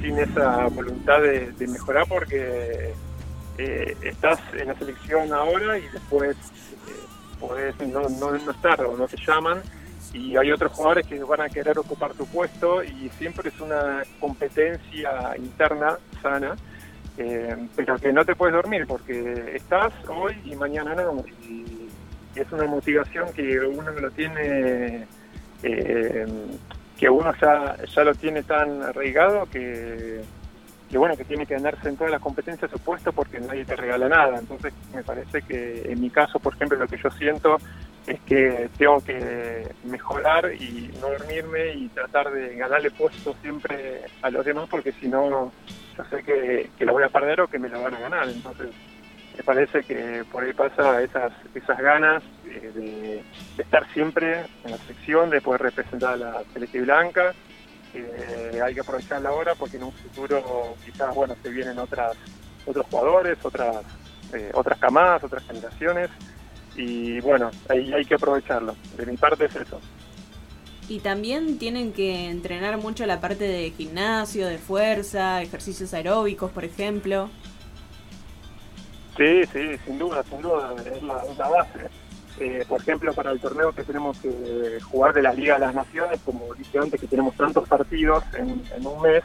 sin 0.00 0.18
esa 0.18 0.68
voluntad 0.68 1.22
de, 1.22 1.50
de 1.50 1.66
mejorar 1.66 2.04
porque 2.08 2.92
estás 3.58 4.40
en 4.54 4.68
la 4.68 4.74
selección 4.74 5.32
ahora 5.32 5.78
y 5.78 5.88
después 5.88 6.36
podés 7.40 7.78
no, 7.80 8.08
no, 8.08 8.32
no 8.32 8.50
estar 8.50 8.80
o 8.84 8.96
no 8.96 9.06
te 9.06 9.16
llaman 9.16 9.62
y 10.12 10.36
hay 10.36 10.50
otros 10.50 10.72
jugadores 10.72 11.06
que 11.06 11.22
van 11.22 11.42
a 11.42 11.48
querer 11.48 11.78
ocupar 11.78 12.12
tu 12.14 12.26
puesto 12.26 12.82
y 12.82 13.10
siempre 13.18 13.50
es 13.50 13.60
una 13.60 14.02
competencia 14.18 15.36
interna 15.36 15.98
sana, 16.22 16.56
eh, 17.18 17.56
pero 17.74 17.96
que 17.96 18.12
no 18.12 18.24
te 18.24 18.34
puedes 18.34 18.54
dormir 18.54 18.86
porque 18.86 19.52
estás 19.54 19.92
hoy 20.08 20.36
y 20.44 20.54
mañana 20.56 20.94
no. 20.94 21.24
Y, 21.42 21.74
es 22.34 22.52
una 22.52 22.66
motivación 22.66 23.32
que 23.32 23.58
uno 23.60 23.90
lo 23.92 24.10
tiene, 24.10 25.06
eh, 25.62 26.26
que 26.98 27.08
uno 27.08 27.32
ya, 27.40 27.76
ya 27.82 28.04
lo 28.04 28.14
tiene 28.14 28.42
tan 28.42 28.82
arraigado 28.82 29.46
que, 29.46 30.20
que 30.90 30.98
bueno, 30.98 31.16
que 31.16 31.24
tiene 31.24 31.46
que 31.46 31.54
ganarse 31.54 31.88
en 31.88 31.96
todas 31.96 32.12
las 32.12 32.20
competencias 32.20 32.70
su 32.70 32.78
puesto 32.78 33.12
porque 33.12 33.40
nadie 33.40 33.64
te 33.64 33.76
regala 33.76 34.08
nada. 34.08 34.38
Entonces 34.38 34.72
me 34.94 35.02
parece 35.02 35.42
que 35.42 35.90
en 35.90 36.00
mi 36.00 36.10
caso, 36.10 36.38
por 36.38 36.54
ejemplo, 36.54 36.78
lo 36.78 36.86
que 36.86 36.98
yo 36.98 37.10
siento 37.10 37.58
es 38.06 38.20
que 38.20 38.70
tengo 38.78 39.00
que 39.00 39.68
mejorar 39.84 40.52
y 40.54 40.92
no 41.00 41.08
dormirme 41.08 41.74
y 41.74 41.88
tratar 41.88 42.30
de 42.30 42.54
ganarle 42.54 42.90
puesto 42.92 43.34
siempre 43.42 44.02
a 44.22 44.30
los 44.30 44.44
demás 44.44 44.68
porque 44.70 44.92
si 44.92 45.08
no, 45.08 45.52
yo 45.96 46.04
sé 46.04 46.22
que, 46.22 46.70
que 46.78 46.84
lo 46.84 46.92
voy 46.92 47.02
a 47.02 47.08
perder 47.08 47.40
o 47.40 47.48
que 47.48 47.58
me 47.58 47.68
lo 47.68 47.82
van 47.82 47.94
a 47.94 48.00
ganar. 48.00 48.28
Entonces, 48.28 48.68
me 49.36 49.42
parece 49.42 49.82
que 49.82 50.24
por 50.32 50.44
ahí 50.44 50.52
pasa 50.52 51.02
esas, 51.02 51.32
esas 51.54 51.78
ganas 51.78 52.22
eh, 52.46 52.72
de, 52.74 53.22
estar 53.62 53.86
siempre 53.92 54.44
en 54.64 54.70
la 54.70 54.78
sección, 54.78 55.30
de 55.30 55.40
poder 55.40 55.62
representar 55.62 56.14
a 56.14 56.16
la 56.16 56.44
Celeste 56.52 56.80
Blanca. 56.80 57.34
Eh, 57.94 58.60
hay 58.62 58.74
que 58.74 58.80
aprovecharla 58.80 59.30
ahora 59.30 59.54
porque 59.54 59.76
en 59.76 59.84
un 59.84 59.92
futuro 59.92 60.76
quizás 60.84 61.14
bueno 61.14 61.34
se 61.42 61.48
vienen 61.48 61.78
otras 61.78 62.16
otros 62.66 62.86
jugadores, 62.90 63.38
otras 63.42 63.76
eh, 64.34 64.50
otras 64.52 64.78
camadas, 64.78 65.24
otras 65.24 65.42
generaciones 65.44 66.10
y 66.76 67.20
bueno, 67.20 67.50
ahí 67.68 67.92
hay 67.92 68.04
que 68.04 68.14
aprovecharlo. 68.14 68.76
De 68.96 69.06
mi 69.06 69.16
parte 69.16 69.46
es 69.46 69.56
eso. 69.56 69.80
Y 70.88 71.00
también 71.00 71.58
tienen 71.58 71.92
que 71.92 72.28
entrenar 72.28 72.78
mucho 72.78 73.06
la 73.06 73.20
parte 73.20 73.44
de 73.44 73.70
gimnasio, 73.70 74.46
de 74.46 74.58
fuerza, 74.58 75.42
ejercicios 75.42 75.92
aeróbicos, 75.94 76.52
por 76.52 76.64
ejemplo. 76.64 77.28
Sí, 79.16 79.44
sí, 79.52 79.78
sin 79.84 79.98
duda, 79.98 80.22
sin 80.24 80.42
duda, 80.42 80.74
es 80.94 81.02
la, 81.02 81.48
base. 81.48 81.88
Eh, 82.38 82.64
por 82.68 82.80
ejemplo, 82.80 83.12
para 83.14 83.30
el 83.30 83.40
torneo 83.40 83.72
que 83.72 83.82
tenemos 83.82 84.18
que 84.18 84.78
jugar 84.82 85.14
de 85.14 85.22
la 85.22 85.32
Liga 85.32 85.54
de 85.54 85.60
las 85.60 85.74
Naciones, 85.74 86.20
como 86.24 86.52
dije 86.54 86.78
antes, 86.78 87.00
que 87.00 87.06
tenemos 87.06 87.34
tantos 87.34 87.66
partidos 87.68 88.24
en, 88.34 88.86
un 88.86 89.02
mes, 89.02 89.22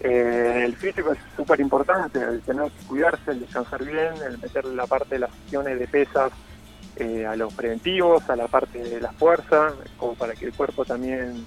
eh, 0.00 0.62
el 0.64 0.74
físico 0.74 1.12
es 1.12 1.18
súper 1.36 1.60
importante, 1.60 2.20
el 2.20 2.40
tener 2.42 2.70
que 2.72 2.86
cuidarse, 2.86 3.30
el 3.30 3.40
descansar 3.40 3.84
bien, 3.84 4.14
el 4.28 4.38
meter 4.38 4.64
la 4.64 4.86
parte 4.86 5.14
de 5.14 5.20
las 5.20 5.30
sesiones 5.44 5.78
de 5.78 5.86
pesas 5.86 6.32
eh, 6.96 7.26
a 7.26 7.34
los 7.34 7.52
preventivos, 7.54 8.28
a 8.30 8.36
la 8.36 8.46
parte 8.46 8.78
de 8.78 9.00
la 9.00 9.12
fuerza, 9.12 9.72
como 9.96 10.14
para 10.14 10.34
que 10.34 10.46
el 10.46 10.52
cuerpo 10.52 10.84
también 10.84 11.44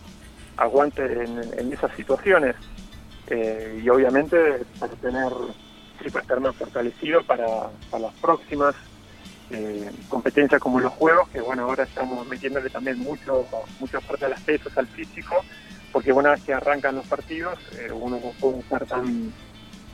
aguante 0.57 1.03
en, 1.03 1.71
esas 1.71 1.95
situaciones. 1.95 2.55
Eh, 3.29 3.81
y 3.83 3.89
obviamente 3.89 4.37
para 4.79 4.93
tener, 4.93 5.31
sí, 6.01 6.09
para 6.09 6.23
estar 6.23 6.39
más 6.39 6.55
fortalecido 6.55 7.23
para, 7.23 7.69
las 7.97 8.13
próximas 8.21 8.75
eh, 9.51 9.91
competencias 10.09 10.61
como 10.61 10.79
los 10.79 10.93
juegos, 10.93 11.29
que 11.29 11.41
bueno, 11.41 11.63
ahora 11.63 11.83
estamos 11.83 12.27
metiéndole 12.27 12.69
también 12.69 12.99
mucho, 12.99 13.45
mucha 13.79 13.99
parte 14.01 14.25
de 14.25 14.31
las 14.31 14.41
pesas 14.41 14.77
al 14.77 14.87
físico, 14.87 15.35
porque 15.91 16.11
una 16.11 16.31
vez 16.31 16.43
que 16.43 16.53
arrancan 16.53 16.95
los 16.95 17.07
partidos, 17.07 17.57
uno 17.93 18.19
no 18.19 18.31
puede 18.39 18.59
estar 18.59 18.85
tan 18.85 19.31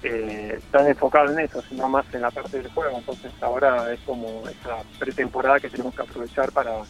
eh, 0.06 0.60
tan 0.70 0.86
enfocado 0.88 1.32
en 1.32 1.40
eso, 1.40 1.64
sino 1.70 1.88
más 1.88 2.06
en 2.14 2.22
la 2.22 2.30
parte 2.30 2.58
del 2.58 2.70
juego. 2.72 2.98
Entonces 2.98 3.32
ahora 3.40 3.94
es 3.94 4.02
como 4.02 4.44
esa 4.50 4.84
pretemporada 5.00 5.62
que 5.62 5.70
tenemos 5.70 5.96
que 5.96 6.02
aprovechar 6.02 6.52
para, 6.52 6.82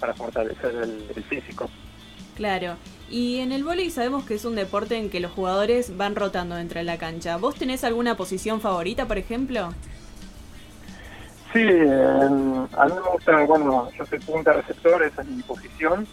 para 0.00 0.12
fortalecer 0.12 0.74
el, 0.74 1.24
físico. 1.24 1.70
Claro. 2.34 2.76
Y 3.08 3.38
en 3.38 3.52
el 3.52 3.62
vóley 3.62 3.90
sabemos 3.90 4.24
que 4.24 4.34
es 4.34 4.44
un 4.44 4.56
deporte 4.56 4.96
en 4.96 5.08
que 5.08 5.20
los 5.20 5.30
jugadores 5.30 5.96
van 5.96 6.16
rotando 6.16 6.56
dentro 6.56 6.80
de 6.80 6.84
la 6.84 6.98
cancha. 6.98 7.36
¿Vos 7.36 7.54
tenés 7.54 7.84
alguna 7.84 8.16
posición 8.16 8.60
favorita, 8.60 9.06
por 9.06 9.18
ejemplo? 9.18 9.72
Sí, 11.52 11.60
a 11.60 12.84
mí 12.86 12.92
me 12.94 13.10
gusta, 13.12 13.44
bueno, 13.44 13.90
yo 13.96 14.06
soy 14.06 14.18
punta 14.20 14.52
receptor, 14.54 15.02
esa 15.02 15.22
es 15.22 15.28
mi 15.28 15.42
posición. 15.42 16.06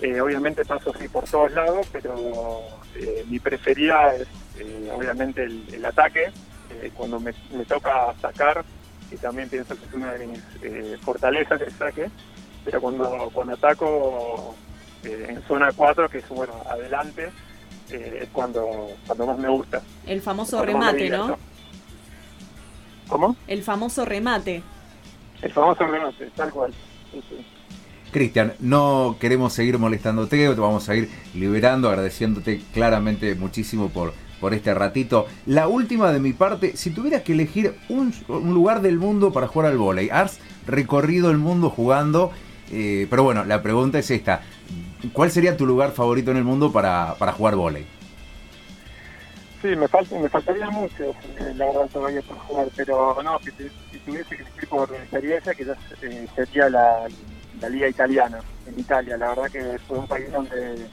Eh, 0.00 0.20
obviamente 0.20 0.64
paso 0.64 0.92
así 0.94 1.08
por 1.08 1.24
todos 1.24 1.52
lados, 1.52 1.86
pero 1.92 2.14
eh, 2.96 3.24
mi 3.28 3.38
preferida 3.38 4.14
es 4.14 4.28
eh, 4.58 4.88
obviamente 4.94 5.42
el, 5.42 5.84
ataque, 5.84 6.30
eh, 6.70 6.90
cuando 6.94 7.18
me, 7.18 7.32
toca 7.66 8.14
sacar, 8.20 8.64
y 9.10 9.16
también 9.16 9.48
pienso 9.48 9.76
que 9.76 9.84
es 9.84 9.92
una 9.92 10.12
de 10.12 10.26
mis 10.28 10.40
eh, 10.62 10.96
fortalezas 11.02 11.60
el 11.60 11.72
saque, 11.72 12.10
pero 12.64 12.80
cuando, 12.80 13.30
cuando 13.32 13.54
ataco 13.54 14.54
en 15.02 15.42
zona 15.42 15.72
4, 15.72 16.08
que 16.08 16.18
es 16.18 16.28
bueno, 16.28 16.54
adelante, 16.70 17.30
es 17.90 18.28
cuando, 18.32 18.90
cuando 19.06 19.26
más 19.26 19.38
me 19.38 19.48
gusta. 19.48 19.82
El 20.06 20.22
famoso 20.22 20.64
remate, 20.64 21.10
¿no? 21.10 21.36
¿Cómo? 23.08 23.36
El 23.46 23.62
famoso 23.62 24.04
remate. 24.04 24.62
El 25.44 25.52
famoso 25.52 25.86
remate, 25.86 26.30
tal 26.34 26.50
cual. 26.50 26.72
Cristian, 28.10 28.54
no 28.60 29.16
queremos 29.20 29.52
seguir 29.52 29.78
molestándote, 29.78 30.48
te 30.48 30.60
vamos 30.60 30.88
a 30.88 30.94
ir 30.94 31.10
liberando, 31.34 31.88
agradeciéndote 31.88 32.62
claramente 32.72 33.34
muchísimo 33.34 33.88
por 33.90 34.14
por 34.44 34.52
este 34.52 34.74
ratito. 34.74 35.26
La 35.46 35.68
última 35.68 36.12
de 36.12 36.20
mi 36.20 36.34
parte, 36.34 36.76
si 36.76 36.90
tuvieras 36.90 37.22
que 37.22 37.32
elegir 37.32 37.76
un, 37.88 38.12
lugar 38.28 38.82
del 38.82 38.98
mundo 38.98 39.32
para 39.32 39.48
jugar 39.48 39.70
al 39.70 39.78
volei, 39.78 40.10
has 40.10 40.38
recorrido 40.66 41.30
el 41.30 41.38
mundo 41.38 41.70
jugando, 41.70 42.30
eh, 42.70 43.06
pero 43.08 43.22
bueno, 43.22 43.46
la 43.46 43.62
pregunta 43.62 43.98
es 43.98 44.10
esta, 44.10 44.42
¿cuál 45.14 45.30
sería 45.30 45.56
tu 45.56 45.64
lugar 45.64 45.92
favorito 45.92 46.30
en 46.30 46.36
el 46.36 46.44
mundo 46.44 46.72
para, 46.72 47.14
para 47.18 47.32
jugar 47.32 47.56
volei? 47.56 47.86
Sí, 49.64 49.74
me, 49.76 49.88
falta, 49.88 50.18
me 50.18 50.28
faltaría 50.28 50.68
mucho, 50.68 51.04
eh, 51.04 51.54
la 51.56 51.64
verdad, 51.64 51.88
todavía 51.90 52.20
para 52.20 52.38
jugar, 52.40 52.68
pero 52.76 53.22
no, 53.22 53.38
si, 53.38 53.50
tuviese 54.00 54.36
que 54.36 54.42
elegir 54.42 54.68
por 54.68 54.94
experiencia, 54.94 55.54
quizás 55.54 55.78
eh, 56.02 56.28
sería 56.36 56.68
la, 56.68 57.08
la 57.62 57.68
liga 57.70 57.88
italiana, 57.88 58.40
en 58.66 58.78
Italia. 58.78 59.16
La 59.16 59.30
verdad 59.30 59.50
que 59.50 59.78
fue 59.88 60.00
un 60.00 60.06
país 60.06 60.30
donde 60.30 60.86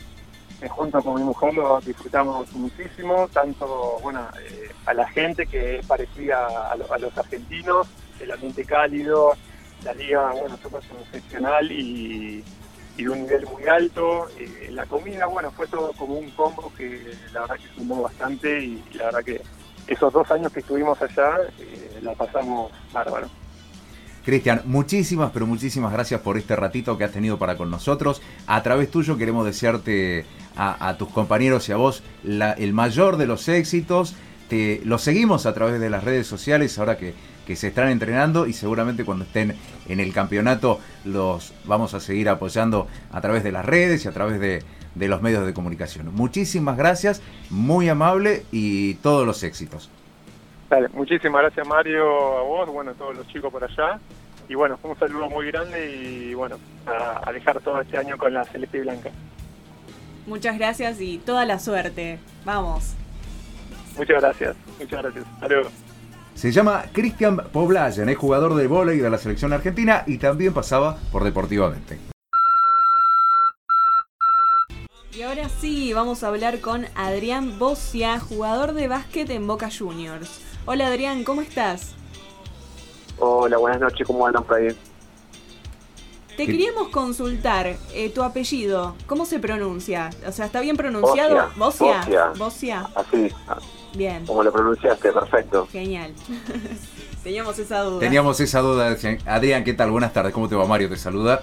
junto 0.69 1.01
con 1.01 1.15
mi 1.15 1.23
mujer 1.23 1.53
lo 1.53 1.81
disfrutamos 1.81 2.49
muchísimo, 2.53 3.27
tanto 3.33 3.99
bueno 4.03 4.25
eh, 4.41 4.71
a 4.85 4.93
la 4.93 5.05
gente 5.09 5.45
que 5.45 5.79
es 5.79 5.85
parecida 5.85 6.71
a, 6.71 6.97
los 6.97 7.17
argentinos, 7.17 7.89
el 8.21 8.31
ambiente 8.31 8.63
cálido, 8.63 9.35
la 9.83 9.93
liga 9.95 10.31
bueno 10.31 10.55
súper 10.63 10.81
excepcional 11.01 11.69
y, 11.69 12.41
y, 12.97 13.07
un 13.07 13.23
nivel 13.23 13.45
muy 13.47 13.63
alto. 13.67 14.27
Eh, 14.37 14.69
la 14.71 14.85
comida, 14.85 15.25
bueno, 15.25 15.51
fue 15.51 15.67
todo 15.67 15.91
como 15.93 16.15
un 16.15 16.29
combo 16.31 16.71
que 16.77 17.13
la 17.33 17.41
verdad 17.41 17.55
que 17.55 17.75
sumó 17.75 18.01
bastante 18.01 18.63
y, 18.63 18.83
la 18.93 19.05
verdad 19.05 19.23
que 19.23 19.41
esos 19.87 20.13
dos 20.13 20.29
años 20.31 20.51
que 20.51 20.59
estuvimos 20.59 21.01
allá 21.01 21.37
eh, 21.59 21.99
la 22.01 22.13
pasamos 22.13 22.71
bárbaro. 22.93 23.29
Cristian, 24.23 24.61
muchísimas, 24.65 25.31
pero 25.31 25.47
muchísimas 25.47 25.91
gracias 25.91 26.21
por 26.21 26.37
este 26.37 26.55
ratito 26.55 26.97
que 26.97 27.03
has 27.03 27.11
tenido 27.11 27.39
para 27.39 27.57
con 27.57 27.71
nosotros. 27.71 28.21
A 28.45 28.61
través 28.61 28.91
tuyo 28.91 29.17
queremos 29.17 29.45
desearte 29.45 30.25
a, 30.55 30.95
tus 30.97 31.09
compañeros 31.09 31.67
y 31.69 31.71
a 31.71 31.77
vos 31.77 32.03
el 32.23 32.73
mayor 32.73 33.17
de 33.17 33.25
los 33.25 33.47
éxitos. 33.47 34.15
Te, 34.47 34.81
los 34.83 35.01
seguimos 35.01 35.47
a 35.47 35.53
través 35.53 35.79
de 35.79 35.89
las 35.89 36.03
redes 36.03 36.27
sociales 36.27 36.77
ahora 36.77 36.97
que, 36.97 37.15
se 37.55 37.67
están 37.67 37.89
entrenando 37.89 38.47
y 38.47 38.53
seguramente 38.53 39.03
cuando 39.03 39.25
estén 39.25 39.55
en 39.87 39.99
el 39.99 40.13
campeonato 40.13 40.79
los 41.05 41.53
vamos 41.65 41.93
a 41.93 41.99
seguir 41.99 42.29
apoyando 42.29 42.87
a 43.11 43.21
través 43.21 43.43
de 43.43 43.51
las 43.51 43.65
redes 43.65 44.05
y 44.05 44.07
a 44.07 44.11
través 44.11 44.39
de, 44.39 44.63
de 44.95 45.07
los 45.07 45.21
medios 45.21 45.45
de 45.45 45.53
comunicación. 45.53 46.13
Muchísimas 46.13 46.77
gracias, 46.77 47.21
muy 47.49 47.89
amable 47.89 48.43
y 48.51 48.95
todos 48.95 49.25
los 49.25 49.43
éxitos. 49.43 49.89
Dale, 50.69 50.87
muchísimas 50.93 51.41
gracias 51.41 51.67
Mario, 51.67 52.03
a 52.37 52.43
vos, 52.43 52.69
bueno, 52.69 52.91
a 52.91 52.93
todos 52.93 53.15
los 53.15 53.27
chicos 53.27 53.51
por 53.51 53.63
allá. 53.63 53.99
Y 54.47 54.55
bueno, 54.55 54.79
un 54.83 54.97
saludo 54.97 55.29
muy 55.29 55.47
grande 55.47 55.91
y 55.91 56.33
bueno, 56.33 56.57
a, 56.85 57.31
dejar 57.31 57.59
todo 57.61 57.79
este 57.81 57.97
año 57.97 58.17
con 58.17 58.33
la 58.33 58.43
Celeste 58.45 58.81
Blanca. 58.81 59.09
Muchas 60.27 60.57
gracias 60.57 60.99
y 61.01 61.17
toda 61.19 61.45
la 61.45 61.59
suerte. 61.59 62.19
Vamos. 62.45 62.95
Muchas 63.97 64.21
gracias, 64.21 64.55
muchas 64.79 65.01
gracias. 65.03 65.25
Hasta 65.41 65.90
Se 66.41 66.51
llama 66.51 66.85
Cristian 66.91 67.37
Poblayan, 67.37 68.09
es 68.09 68.17
jugador 68.17 68.55
de 68.55 68.65
vóley 68.65 68.97
de 68.97 69.11
la 69.11 69.19
selección 69.19 69.53
argentina 69.53 70.03
y 70.07 70.17
también 70.17 70.55
pasaba 70.55 70.97
por 71.11 71.23
Deportivamente. 71.23 71.99
Y 75.13 75.21
ahora 75.21 75.49
sí, 75.49 75.93
vamos 75.93 76.23
a 76.23 76.29
hablar 76.29 76.59
con 76.59 76.87
Adrián 76.95 77.59
Bocia, 77.59 78.19
jugador 78.19 78.73
de 78.73 78.87
básquet 78.87 79.29
en 79.29 79.45
Boca 79.45 79.69
Juniors. 79.69 80.41
Hola 80.65 80.87
Adrián, 80.87 81.23
¿cómo 81.23 81.41
estás? 81.41 81.93
Hola, 83.19 83.57
buenas 83.57 83.79
noches, 83.79 84.07
¿cómo 84.07 84.25
andan 84.25 84.43
por 84.43 84.57
ahí? 84.57 84.75
Te 86.37 86.47
queríamos 86.47 86.87
consultar 86.87 87.77
eh, 87.93 88.09
tu 88.09 88.23
apellido, 88.23 88.95
¿cómo 89.05 89.27
se 89.27 89.37
pronuncia? 89.37 90.09
O 90.27 90.31
sea, 90.31 90.47
¿está 90.47 90.59
bien 90.59 90.75
pronunciado? 90.75 91.51
Bocia. 91.55 92.31
Bocia. 92.35 92.89
Así. 92.95 93.29
Bien. 93.95 94.25
Como 94.25 94.43
lo 94.43 94.51
pronunciaste, 94.51 95.11
perfecto. 95.11 95.67
Genial. 95.71 96.13
Teníamos 97.23 97.59
esa 97.59 97.81
duda. 97.81 97.99
Teníamos 97.99 98.39
esa 98.39 98.59
duda. 98.61 98.95
Adrián, 99.25 99.63
¿qué 99.63 99.73
tal? 99.73 99.91
Buenas 99.91 100.13
tardes. 100.13 100.33
¿Cómo 100.33 100.47
te 100.49 100.55
va, 100.55 100.65
Mario? 100.65 100.89
Te 100.89 100.97
saluda. 100.97 101.41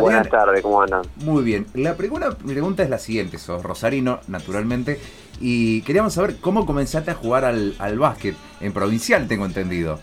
Buenas 0.00 0.28
tardes, 0.30 0.62
¿cómo 0.62 0.80
andan? 0.82 1.02
Muy 1.16 1.44
bien. 1.44 1.66
La 1.74 1.96
primera 1.96 2.30
pregunta 2.30 2.82
es 2.82 2.88
la 2.88 2.98
siguiente. 2.98 3.38
Sos 3.38 3.62
rosarino, 3.62 4.20
naturalmente. 4.26 4.98
Y 5.38 5.82
queríamos 5.82 6.14
saber 6.14 6.36
cómo 6.40 6.64
comenzaste 6.64 7.10
a 7.10 7.14
jugar 7.14 7.44
al, 7.44 7.74
al 7.78 7.98
básquet. 7.98 8.34
En 8.60 8.72
provincial, 8.72 9.28
tengo 9.28 9.44
entendido. 9.44 10.00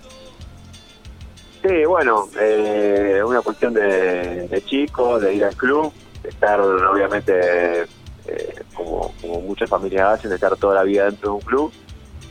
Sí, 1.63 1.85
bueno, 1.85 2.29
eh, 2.39 3.21
una 3.25 3.41
cuestión 3.41 3.73
de, 3.73 4.47
de 4.47 4.63
chico, 4.63 5.19
de 5.19 5.33
ir 5.33 5.43
al 5.43 5.55
club, 5.55 5.91
de 6.23 6.29
estar 6.29 6.61
obviamente 6.61 7.85
eh, 8.29 8.63
como, 8.75 9.13
muchas 9.41 9.69
familias 9.69 10.19
hacen, 10.19 10.29
de 10.29 10.35
estar 10.35 10.55
toda 10.57 10.75
la 10.75 10.83
vida 10.83 11.05
dentro 11.05 11.31
de 11.31 11.35
un 11.35 11.41
club. 11.41 11.71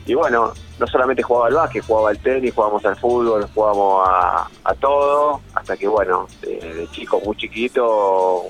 Y 0.05 0.13
bueno, 0.15 0.53
no 0.79 0.87
solamente 0.87 1.21
jugaba 1.21 1.47
al 1.47 1.53
básquet, 1.53 1.85
jugaba 1.85 2.09
al 2.09 2.17
tenis, 2.17 2.53
jugábamos 2.53 2.83
al 2.85 2.95
fútbol, 2.95 3.47
jugábamos 3.53 4.07
a, 4.07 4.73
todo, 4.79 5.41
hasta 5.53 5.77
que 5.77 5.87
bueno, 5.87 6.27
de, 6.41 6.87
chico 6.91 7.21
muy 7.23 7.35
chiquito, 7.35 8.45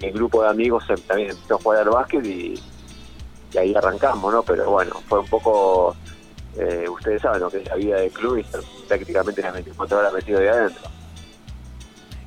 mi 0.00 0.10
grupo 0.10 0.42
de 0.42 0.50
amigos 0.50 0.84
también 1.06 1.30
empezó 1.30 1.54
a 1.56 1.58
jugar 1.58 1.80
al 1.80 1.90
básquet 1.90 2.24
y, 2.24 2.60
ahí 3.58 3.74
arrancamos, 3.74 4.32
¿no? 4.32 4.42
Pero 4.42 4.70
bueno, 4.70 4.92
fue 5.08 5.20
un 5.20 5.26
poco, 5.26 5.96
eh, 6.58 6.86
ustedes 6.88 7.22
saben 7.22 7.40
lo 7.40 7.50
que 7.50 7.58
es 7.58 7.68
la 7.68 7.76
vida 7.76 7.96
de 7.96 8.10
club 8.10 8.38
y 8.38 8.86
prácticamente 8.86 9.42
las 9.42 9.54
24 9.54 9.98
horas 9.98 10.12
metido 10.12 10.40
ahí 10.40 10.48
adentro. 10.48 10.90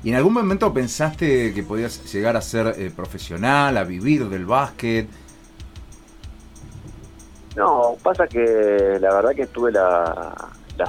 ¿Y 0.02 0.10
en 0.10 0.14
algún 0.14 0.32
momento 0.32 0.72
pensaste 0.72 1.52
que 1.52 1.62
podías 1.62 2.12
llegar 2.12 2.36
a 2.36 2.40
ser 2.40 2.74
eh, 2.78 2.90
profesional, 2.94 3.76
a 3.76 3.84
vivir 3.84 4.28
del 4.28 4.46
básquet? 4.46 5.08
No, 7.56 7.96
pasa 8.02 8.28
que 8.28 8.98
la 9.00 9.12
verdad 9.12 9.34
que 9.34 9.46
tuve 9.48 9.72
la, 9.72 10.34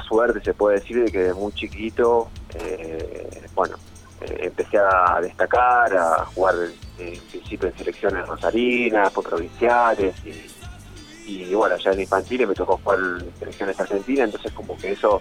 suerte, 0.08 0.40
se 0.42 0.54
puede 0.54 0.80
decir, 0.80 1.04
de 1.04 1.12
que 1.12 1.20
de 1.24 1.34
muy 1.34 1.52
chiquito, 1.54 2.30
eh, 2.54 3.48
bueno, 3.56 3.78
eh, 4.22 4.42
empecé 4.42 4.78
a 4.78 5.20
destacar, 5.20 5.98
a 5.98 6.26
jugar 6.26 6.54
en 7.00 7.20
principio 7.32 7.70
en 7.70 7.78
selecciones 7.78 8.28
rosarinas, 8.28 9.12
provinciales, 9.12 10.14
y, 10.24 11.44
y 11.44 11.56
bueno, 11.56 11.76
ya 11.78 11.92
en 11.92 12.02
infantiles 12.02 12.48
me 12.48 12.54
tocó 12.54 12.78
jugar 12.84 13.00
en 13.00 13.40
selecciones 13.40 13.80
argentinas, 13.80 14.26
entonces 14.26 14.52
como 14.52 14.78
que 14.78 14.92
eso 14.92 15.20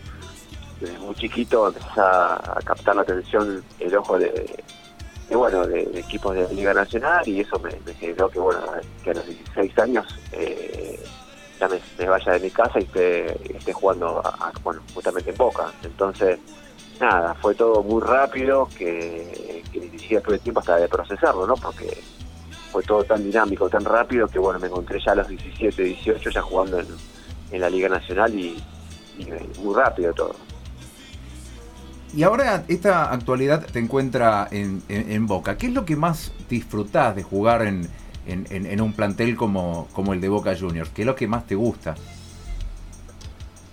desde 0.81 0.99
muy 0.99 1.15
chiquito 1.15 1.69
empezás 1.69 1.99
a, 1.99 2.59
captar 2.65 2.97
la 2.97 3.03
atención, 3.03 3.63
el 3.79 3.97
ojo 3.97 4.19
de, 4.19 4.65
bueno, 5.31 5.67
de, 5.67 5.83
equipos 5.95 6.35
de 6.35 6.53
Liga 6.55 6.75
Nacional 6.75 7.27
y 7.27 7.41
eso 7.41 7.59
me, 7.59 7.73
generó 7.95 8.29
que, 8.29 8.39
bueno, 8.39 8.61
que 9.03 9.11
a 9.11 9.15
los 9.15 9.27
16 9.27 9.79
años 9.79 10.07
eh, 10.33 11.03
ya 11.59 11.69
me, 11.69 12.07
vaya 12.07 12.33
de 12.33 12.41
mi 12.41 12.51
casa 12.51 12.79
y 12.79 12.85
esté, 12.85 13.73
jugando, 13.73 14.23
bueno, 14.63 14.81
justamente 14.95 15.31
en 15.31 15.37
Boca. 15.37 15.73
Entonces, 15.83 16.39
nada, 17.01 17.35
fue 17.35 17.55
todo 17.55 17.83
muy 17.83 18.01
rápido 18.03 18.69
que, 18.77 19.63
que 19.73 19.81
ni 19.81 19.99
siquiera 19.99 20.23
tuve 20.23 20.39
tiempo 20.39 20.61
hasta 20.61 20.77
de 20.77 20.89
procesarlo, 20.89 21.47
¿no? 21.47 21.55
Porque 21.55 22.03
fue 22.71 22.83
todo 22.83 23.03
tan 23.03 23.25
dinámico, 23.25 23.69
tan 23.69 23.85
rápido 23.85 24.29
que, 24.29 24.39
bueno, 24.39 24.61
me 24.61 24.69
encontré 24.69 25.01
ya 25.05 25.13
a 25.13 25.17
los 25.17 25.29
17, 25.29 25.83
18 25.83 26.31
ya 26.31 26.43
jugando 26.43 26.79
en, 26.79 26.87
en 27.51 27.61
la 27.61 27.69
Liga 27.69 27.89
Nacional 27.89 28.33
y 28.35 28.63
muy 29.61 29.75
rápido 29.75 30.13
todo. 30.13 30.48
Y 32.15 32.23
ahora 32.23 32.65
esta 32.69 33.13
actualidad 33.13 33.67
te 33.67 33.79
encuentra 33.79 34.49
en, 34.51 35.27
Boca. 35.27 35.57
¿Qué 35.57 35.67
es 35.67 35.73
lo 35.73 35.85
que 35.85 35.97
más 35.97 36.33
disfrutás 36.49 37.15
de 37.15 37.23
jugar 37.23 37.63
en, 37.63 37.89
en, 38.27 38.81
un 38.81 38.93
plantel 38.93 39.37
como, 39.37 39.89
como 39.93 40.15
el 40.15 40.21
de 40.21 40.29
Boca 40.29 40.57
Juniors? 40.59 40.91
¿Qué 40.91 41.03
es 41.03 41.07
lo 41.07 41.15
que 41.15 41.27
más 41.27 41.47
te 41.47 41.55
gusta? 41.55 41.95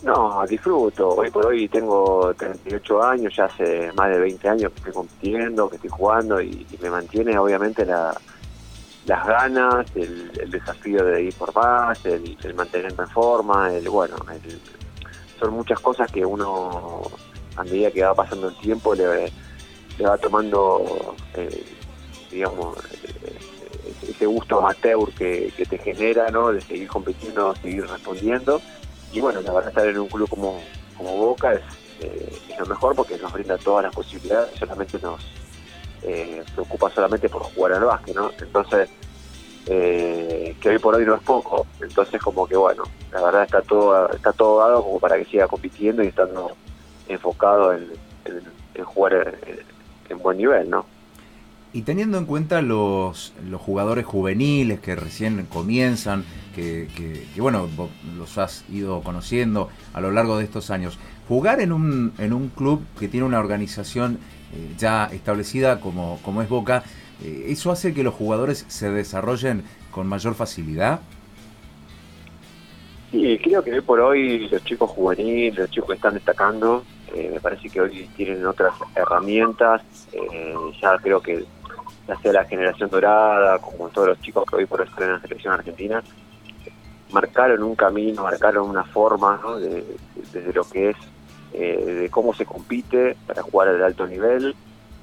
No, 0.06 0.46
disfruto. 0.48 1.10
Hoy 1.16 1.32
por 1.32 1.48
hoy 1.48 1.68
tengo 1.68 2.32
38 2.38 3.04
años, 3.04 3.36
ya 3.36 3.46
hace 3.46 3.92
más 3.94 4.10
de 4.10 4.20
20 4.20 4.50
años 4.50 4.72
que 4.72 4.78
estoy 4.78 4.94
compitiendo, 4.94 5.68
que 5.68 5.78
estoy 5.78 5.90
jugando 5.90 6.40
y, 6.40 6.66
me 6.80 6.92
mantiene 6.92 7.36
obviamente 7.40 7.84
la, 7.86 8.16
las 9.08 9.26
ganas, 9.26 9.88
el, 9.96 10.32
desafío 10.52 11.04
de 11.06 11.24
ir 11.24 11.34
por 11.34 11.56
más, 11.56 12.06
el, 12.06 12.38
mantenerme 12.56 13.06
en 13.06 13.10
forma, 13.10 13.74
el 13.74 13.90
bueno, 13.90 14.18
son 15.40 15.54
muchas 15.54 15.80
cosas 15.80 16.12
que 16.12 16.24
uno 16.24 17.02
a 17.56 17.64
medida 17.64 17.92
que 17.92 18.04
va 18.04 18.14
pasando 18.14 18.50
el 18.50 18.56
tiempo 18.56 18.94
le, 18.96 19.32
va 20.04 20.18
tomando, 20.18 21.16
eh, 21.36 21.66
digamos, 22.32 22.78
eh, 23.24 24.10
ese 24.10 24.26
gusto 24.26 24.60
amateur 24.60 25.10
que, 25.14 25.52
te 25.70 25.78
genera, 25.78 26.30
¿no? 26.30 26.52
De 26.52 26.62
seguir 26.62 26.88
compitiendo, 26.88 27.56
seguir 27.56 27.88
respondiendo. 27.88 28.62
Y 29.12 29.22
bueno, 29.22 29.42
la 29.42 29.54
verdad 29.54 29.70
estar 29.70 29.88
en 29.88 30.00
un 30.00 30.08
club 30.08 30.30
como, 30.30 30.62
como 30.98 31.16
Boca 31.16 31.54
es, 31.54 31.62
eh, 32.02 32.40
es 32.50 32.60
lo 32.60 32.66
mejor 32.66 32.96
porque 32.96 33.18
nos 33.18 33.32
brinda 33.32 33.58
todas 33.58 33.86
las 33.86 33.96
posibilidades, 33.96 34.58
solamente 34.60 35.00
nos 35.00 35.22
preocupa 36.54 36.92
solamente 36.92 37.28
por 37.30 37.42
jugar 37.42 37.74
al 37.74 37.86
básquet, 37.86 38.16
¿no? 38.16 38.32
Entonces, 38.40 38.90
que 39.66 40.70
hoy 40.70 40.78
por 40.78 40.94
hoy 40.94 41.04
no 41.04 41.16
es 41.16 41.22
poco. 41.24 41.66
Entonces 41.82 42.22
como 42.22 42.46
que 42.46 42.56
bueno, 42.56 42.84
la 43.12 43.24
verdad 43.24 43.44
está 43.44 43.62
todo, 43.64 44.12
está 44.12 44.32
todo 44.34 44.60
dado 44.60 44.84
como 44.84 45.00
para 45.00 45.18
que 45.18 45.26
siga 45.26 45.48
compitiendo 45.48 46.04
y 46.04 46.08
estando 46.08 46.56
enfocado 47.08 47.74
en, 47.74 47.88
jugar 48.84 49.38
en, 50.10 50.18
buen 50.20 50.38
nivel, 50.38 50.70
¿no? 50.70 50.86
Y 51.74 51.82
teniendo 51.82 52.18
en 52.18 52.26
cuenta 52.26 52.62
los, 52.62 53.34
los 53.50 53.60
jugadores 53.60 54.06
juveniles 54.06 54.80
que 54.80 54.96
recién 54.96 55.46
comienzan, 55.46 56.24
que, 56.56 56.88
que, 56.96 57.42
bueno, 57.42 57.68
los 58.18 58.38
has 58.38 58.64
ido 58.70 59.02
conociendo 59.02 59.70
a 59.94 60.00
lo 60.00 60.12
largo 60.12 60.38
de 60.38 60.46
estos 60.46 60.72
años, 60.72 60.98
jugar 61.28 61.60
en 61.60 61.74
un, 61.74 62.14
en 62.18 62.32
un 62.32 62.48
club 62.50 62.82
que 62.98 63.10
tiene 63.10 63.26
una 63.26 63.40
organización 63.40 64.20
eh, 64.54 64.74
ya 64.78 65.06
establecida 65.12 65.82
como, 65.82 66.20
como 66.24 66.42
es 66.42 66.48
Boca, 66.48 66.84
eh, 67.24 67.46
¿eso 67.48 67.72
hace 67.72 67.94
que 67.94 68.04
los 68.04 68.14
jugadores 68.14 68.66
se 68.70 68.90
desarrollen 68.90 69.64
con 69.92 70.08
mayor 70.08 70.34
facilidad? 70.36 71.02
Sí, 73.12 73.40
creo 73.42 73.64
que 73.64 73.74
hoy 73.74 73.82
por 73.82 74.00
hoy 74.00 74.50
los 74.50 74.64
chicos 74.64 74.90
juveniles, 74.90 75.58
los 75.58 75.70
chicos 75.70 75.90
que 75.90 75.96
están 75.96 76.14
destacando, 76.16 76.84
eh, 77.16 77.30
me 77.34 77.40
parece 77.40 77.70
que 77.70 77.80
hoy 77.80 78.10
tienen 78.18 78.46
otras 78.46 78.74
herramientas. 78.94 79.82
Eh, 80.12 80.54
ya 80.82 80.98
creo 80.98 81.22
que 81.22 81.46
ya 82.08 82.18
sea 82.18 82.34
la 82.34 82.44
generación 82.44 82.90
dorada, 82.90 83.58
como 83.60 83.88
todos 83.88 84.10
los 84.10 84.22
chicos 84.22 84.44
que 84.46 84.58
hoy 84.58 84.66
por 84.66 84.82
hoy 84.82 84.88
en 85.00 85.14
la 85.14 85.22
selección 85.22 85.54
argentina, 85.54 86.04
marcaron 87.12 87.64
un 87.64 87.76
camino, 87.76 88.24
marcaron 88.24 88.70
una 88.70 88.84
forma 88.84 89.42
desde 89.60 90.54
lo 90.54 90.66
que 90.66 90.90
es, 90.90 90.98
eh, 91.54 91.86
de 92.02 92.10
cómo 92.10 92.34
se 92.34 92.46
compite 92.46 93.16
para 93.26 93.42
jugar 93.44 93.70
al 93.70 93.82
alto 93.82 94.06
nivel 94.06 94.54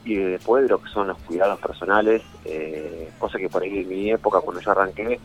y 0.05 0.17
después 0.17 0.65
de 0.65 0.69
lo 0.69 0.83
que 0.83 0.91
son 0.91 1.09
los 1.09 1.19
cuidados 1.23 1.59
personales, 1.61 2.23
cosa 3.19 3.39
que 3.39 3.49
por 3.49 3.63
ahí 3.63 3.79
en 3.79 3.89
mi 3.89 4.11
época, 4.11 4.41
cuando 4.41 4.61
yo 4.61 4.71
arranqué, 4.73 5.19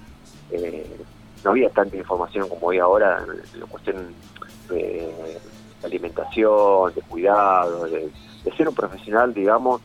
no 1.44 1.52
había 1.52 1.70
tanta 1.70 1.98
información 1.98 2.48
como 2.48 2.68
hoy 2.68 2.80
ahora 2.80 3.24
en 3.54 3.60
la 3.60 3.66
cuestión 3.66 4.14
de 4.70 5.12
alimentación, 5.84 6.94
de 6.94 7.02
cuidado, 7.02 7.86
de, 7.86 8.10
ser 8.56 8.70
un 8.70 8.76
profesional, 8.76 9.34
digamos, 9.34 9.82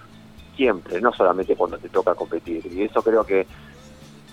siempre, 0.57 1.01
no 1.01 1.13
solamente 1.13 1.57
cuando 1.57 1.79
te 1.79 1.89
toca 1.89 2.15
competir. 2.15 2.65
Y 2.73 2.83
eso 2.83 3.03
creo 3.03 3.25
que, 3.25 3.47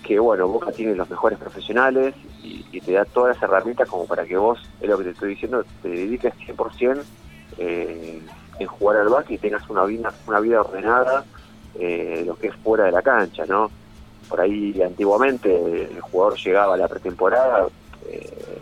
que 0.04 0.18
bueno, 0.18 0.48
Boca 0.48 0.70
tiene 0.72 0.94
los 0.94 1.10
mejores 1.10 1.38
profesionales 1.38 2.14
y, 2.42 2.80
te 2.80 2.92
da 2.92 3.04
todas 3.04 3.36
las 3.36 3.42
herramientas 3.42 3.88
como 3.88 4.06
para 4.06 4.24
que 4.24 4.36
vos, 4.36 4.58
es 4.80 4.88
lo 4.88 4.96
que 4.96 5.04
te 5.04 5.10
estoy 5.10 5.30
diciendo, 5.30 5.64
te 5.82 5.88
dediques 5.88 6.32
100% 6.46 7.02
eh, 7.58 8.22
en 8.58 8.66
jugar 8.66 8.98
al 8.98 9.08
básquet 9.08 9.32
y 9.32 9.38
tengas 9.38 9.68
una 9.68 9.84
vida, 9.84 10.12
una 10.26 10.40
vida 10.40 10.60
ordenada, 10.60 11.24
eh, 11.78 12.22
lo 12.26 12.36
que 12.36 12.48
es 12.48 12.54
fuera 12.56 12.84
de 12.84 12.92
la 12.92 13.02
cancha, 13.02 13.44
¿no? 13.46 13.70
Por 14.28 14.40
ahí 14.40 14.80
antiguamente 14.80 15.88
el 15.90 16.00
jugador 16.00 16.38
llegaba 16.38 16.74
a 16.74 16.76
la 16.76 16.88
pretemporada 16.88 17.66
eh, 18.08 18.58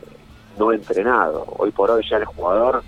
no 0.59 0.73
entrenado. 0.73 1.45
Hoy 1.59 1.71
por 1.71 1.91
hoy 1.91 2.05
ya 2.09 2.17
el 2.17 2.25
jugador 2.25 2.83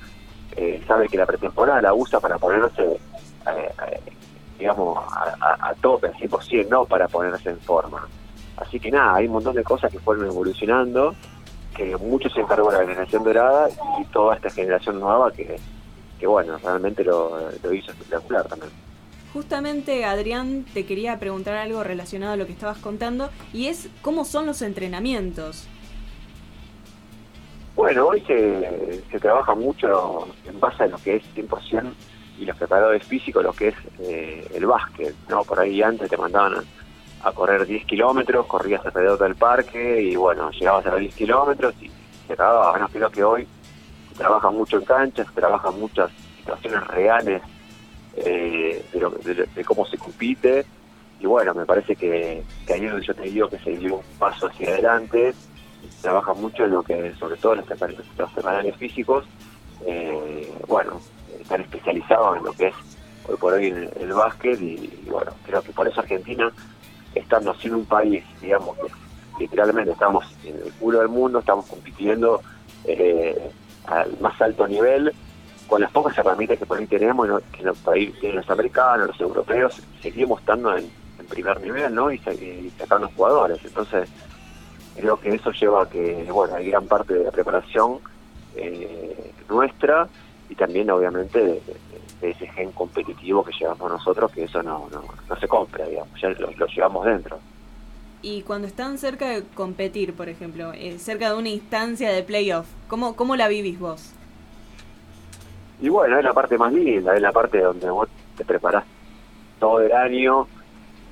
eh, 0.57 0.83
sabe 0.87 1.09
que 1.09 1.17
la 1.17 1.27
pretemporada 1.27 1.81
la 1.81 1.95
usa 1.95 2.21
para 2.21 2.39
ponerse, 2.39 2.83
eh, 2.85 4.01
digamos, 4.59 4.99
a, 5.11 5.75
tope, 5.81 6.09
al 6.09 6.15
100%, 6.15 6.69
no 6.69 6.85
para 6.85 7.09
ponerse 7.09 7.51
en 7.51 7.61
forma. 7.61 8.07
Así 8.57 8.79
que 8.79 8.91
nada, 8.91 9.17
hay 9.17 9.27
un 9.27 9.35
montón 9.35 9.55
de 9.55 9.65
cosas 9.65 9.91
que 9.91 9.99
fueron 9.99 10.27
evolucionando, 10.27 11.15
que 11.75 11.97
mucho 11.97 12.29
se 12.29 12.41
encargó 12.41 12.71
la 12.71 12.81
generación 12.81 13.25
dorada 13.25 13.69
y 14.01 14.05
toda 14.07 14.37
esta 14.37 14.51
generación 14.51 15.01
nueva 15.01 15.33
que, 15.33 15.59
que 16.19 16.27
bueno, 16.27 16.59
realmente 16.59 17.05
lo 17.05 17.51
hizo 17.73 17.93
espectacular 17.93 18.47
también. 18.47 18.73
Justamente, 19.33 20.05
Adrián, 20.05 20.67
te 20.75 20.85
quería 20.85 21.21
preguntar 21.21 21.55
algo 21.55 21.85
relacionado 21.85 22.33
a 22.33 22.37
lo 22.37 22.47
que 22.47 22.53
estabas 22.53 22.79
contando, 22.79 23.31
y 23.53 23.67
es 23.67 23.89
cómo 24.03 24.25
son 24.25 24.47
los 24.47 24.61
entrenamientos. 24.61 25.69
Bueno, 27.81 28.09
hoy 28.09 28.21
se, 28.27 29.19
trabaja 29.21 29.55
mucho 29.55 30.29
en 30.45 30.61
base 30.61 30.85
a 30.85 30.87
lo 30.89 30.99
que 30.99 31.17
es 31.17 31.23
100% 31.35 31.91
y 32.39 32.45
los 32.45 32.55
preparadores 32.59 33.03
físicos, 33.05 33.43
lo 33.43 33.55
que 33.55 33.69
es 33.69 33.75
eh, 34.01 34.47
el 34.53 34.67
básquet, 34.67 35.15
¿no? 35.31 35.45
Por 35.45 35.59
ahí 35.61 35.81
antes 35.81 36.11
te 36.11 36.19
mandaban 36.19 36.63
a, 37.25 37.33
correr 37.33 37.67
10 37.67 37.87
kilómetros, 37.87 38.45
corrías 38.45 38.85
alrededor 38.85 39.19
del 39.21 39.35
parque 39.35 40.03
y 40.03 40.15
bueno, 40.15 40.51
llegabas 40.51 40.85
a 40.85 40.91
los 40.91 41.01
10 41.01 41.15
kilómetros 41.15 41.75
y 41.81 41.91
se 42.27 42.35
acababa. 42.35 42.73
Bueno, 42.73 42.89
creo 42.93 43.11
que 43.11 43.25
hoy 43.25 43.49
trabaja 44.15 44.51
mucho 44.51 44.77
en 44.77 44.85
canchas, 44.85 45.27
trabaja 45.35 45.71
muchas 45.71 46.11
situaciones 46.37 46.87
reales 46.89 47.41
eh, 48.15 48.85
de, 48.93 49.65
cómo 49.65 49.87
se 49.87 49.97
compite. 49.97 50.67
Y 51.19 51.25
bueno, 51.25 51.55
me 51.55 51.65
parece 51.65 51.97
que, 51.97 52.43
que 52.67 52.75
ahí 52.75 52.91
yo 53.01 53.15
te 53.15 53.23
digo 53.23 53.49
que 53.49 53.59
se 53.61 53.71
dio 53.71 53.95
un 53.95 54.19
paso 54.19 54.49
hacia 54.49 54.69
adelante, 54.69 55.33
trabaja 56.01 56.35
mucho 56.35 56.65
en 56.65 56.73
lo 56.73 56.83
que, 56.83 57.15
sobre 57.15 57.37
todo 57.37 57.55
los 57.55 58.33
semanales 58.35 58.77
físicos, 58.77 59.25
eh, 59.87 60.53
bueno, 60.69 61.01
están 61.41 61.63
especializados 61.63 62.39
en 62.39 62.45
lo 62.45 62.53
que 62.53 62.69
es 62.69 62.75
hoy 63.27 63.37
por 63.37 63.53
hoy 63.53 63.67
el, 63.67 63.91
el 64.01 64.13
básquet 64.13 64.61
y, 64.61 65.09
bueno, 65.11 65.33
creo 65.45 65.63
que 65.63 65.73
por 65.73 65.87
eso 65.89 66.01
Argentina, 66.01 66.53
estando 67.15 67.55
sin 67.55 67.75
un 67.75 67.85
país, 67.85 68.25
digamos, 68.41 68.77
que 68.77 68.89
literalmente 69.41 69.93
estamos 69.93 70.25
en 70.45 70.57
el 70.57 70.73
culo 70.75 71.01
del 71.01 71.09
mundo, 71.09 71.39
estamos 71.39 71.67
compitiendo 71.67 72.43
eh, 72.85 73.51
al 73.87 74.19
más 74.21 74.41
alto 74.41 74.67
nivel, 74.67 75.13
con 75.67 75.81
las 75.81 75.91
pocas 75.93 76.17
herramientas 76.19 76.59
que 76.59 76.67
por 76.67 76.79
ahí 76.79 76.87
tenemos, 76.87 77.29
que 77.53 77.63
los 77.63 77.79
los 78.35 78.51
americanos, 78.51 79.09
los 79.09 79.21
europeos, 79.21 79.81
seguimos 80.03 80.41
estando 80.41 80.77
en, 80.77 80.91
primer 81.29 81.61
nivel, 81.61 81.95
¿no? 81.95 82.11
Y, 82.11 82.17
y 82.17 82.73
sacando 82.77 83.09
jugadores. 83.15 83.65
Entonces, 83.65 84.09
creo 84.97 85.19
que 85.19 85.35
eso 85.35 85.51
lleva 85.53 85.83
a 85.83 85.89
que, 85.89 86.27
bueno, 86.31 86.55
hay 86.55 86.71
gran 86.71 86.87
parte 86.87 87.15
de 87.15 87.25
la 87.25 87.31
preparación 87.31 87.99
eh, 88.57 89.33
nuestra 89.49 90.09
y 90.49 90.55
también, 90.55 90.91
obviamente, 90.91 91.39
de, 91.43 91.63
ese 92.23 92.47
gen 92.49 92.71
competitivo 92.73 93.43
que 93.43 93.53
llevamos 93.59 93.91
nosotros, 93.91 94.31
que 94.33 94.45
eso 94.45 94.63
no, 94.63 94.89
no, 94.91 95.37
se 95.37 95.49
compra, 95.49 95.87
digamos, 95.87 96.21
ya 96.21 96.29
lo, 96.31 96.67
llevamos 96.67 97.07
dentro. 97.07 97.39
Y 98.21 98.43
cuando 98.43 98.67
están 98.67 98.99
cerca 98.99 99.31
de 99.31 99.45
competir, 99.55 100.13
por 100.13 100.29
ejemplo, 100.29 100.73
eh, 100.75 100.99
cerca 100.99 101.31
de 101.31 101.39
una 101.39 101.49
instancia 101.49 102.13
de 102.13 102.23
playoff, 102.23 102.67
¿cómo, 102.89 103.17
¿cómo 103.17 103.37
la 103.37 103.49
vivís 103.49 103.79
vos? 103.79 104.13
Y 105.81 105.89
bueno, 105.89 106.19
es 106.19 106.25
la 106.25 106.35
parte 106.35 106.59
más 106.59 106.73
linda, 106.75 107.15
es 107.15 107.23
la 107.23 107.33
parte 107.33 107.59
donde 107.59 107.89
vos 107.89 108.09
te 108.37 108.45
preparás 108.45 108.85
todo 109.59 109.81
el 109.81 109.93
año 109.93 110.47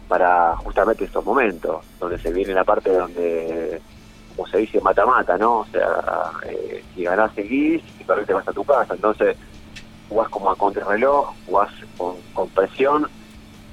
para 0.08 0.56
justamente 0.56 1.04
estos 1.04 1.24
momentos, 1.24 1.84
donde 2.00 2.18
se 2.18 2.32
viene 2.32 2.54
la 2.54 2.64
parte 2.64 2.90
donde, 2.90 3.80
como 4.34 4.48
se 4.48 4.58
dice, 4.58 4.80
mata-mata, 4.80 5.36
¿no? 5.36 5.60
O 5.60 5.66
sea, 5.66 6.32
eh, 6.46 6.82
si 6.94 7.04
ganás 7.04 7.32
seguís, 7.34 7.82
y 8.00 8.04
perdés 8.04 8.26
te 8.26 8.34
vas 8.34 8.48
a 8.48 8.52
tu 8.52 8.64
casa. 8.64 8.94
Entonces, 8.94 9.36
jugás 10.08 10.28
como 10.30 10.50
a 10.50 10.56
contrarreloj, 10.56 11.34
jugás 11.46 11.70
con, 11.96 12.16
con 12.32 12.48
presión, 12.48 13.06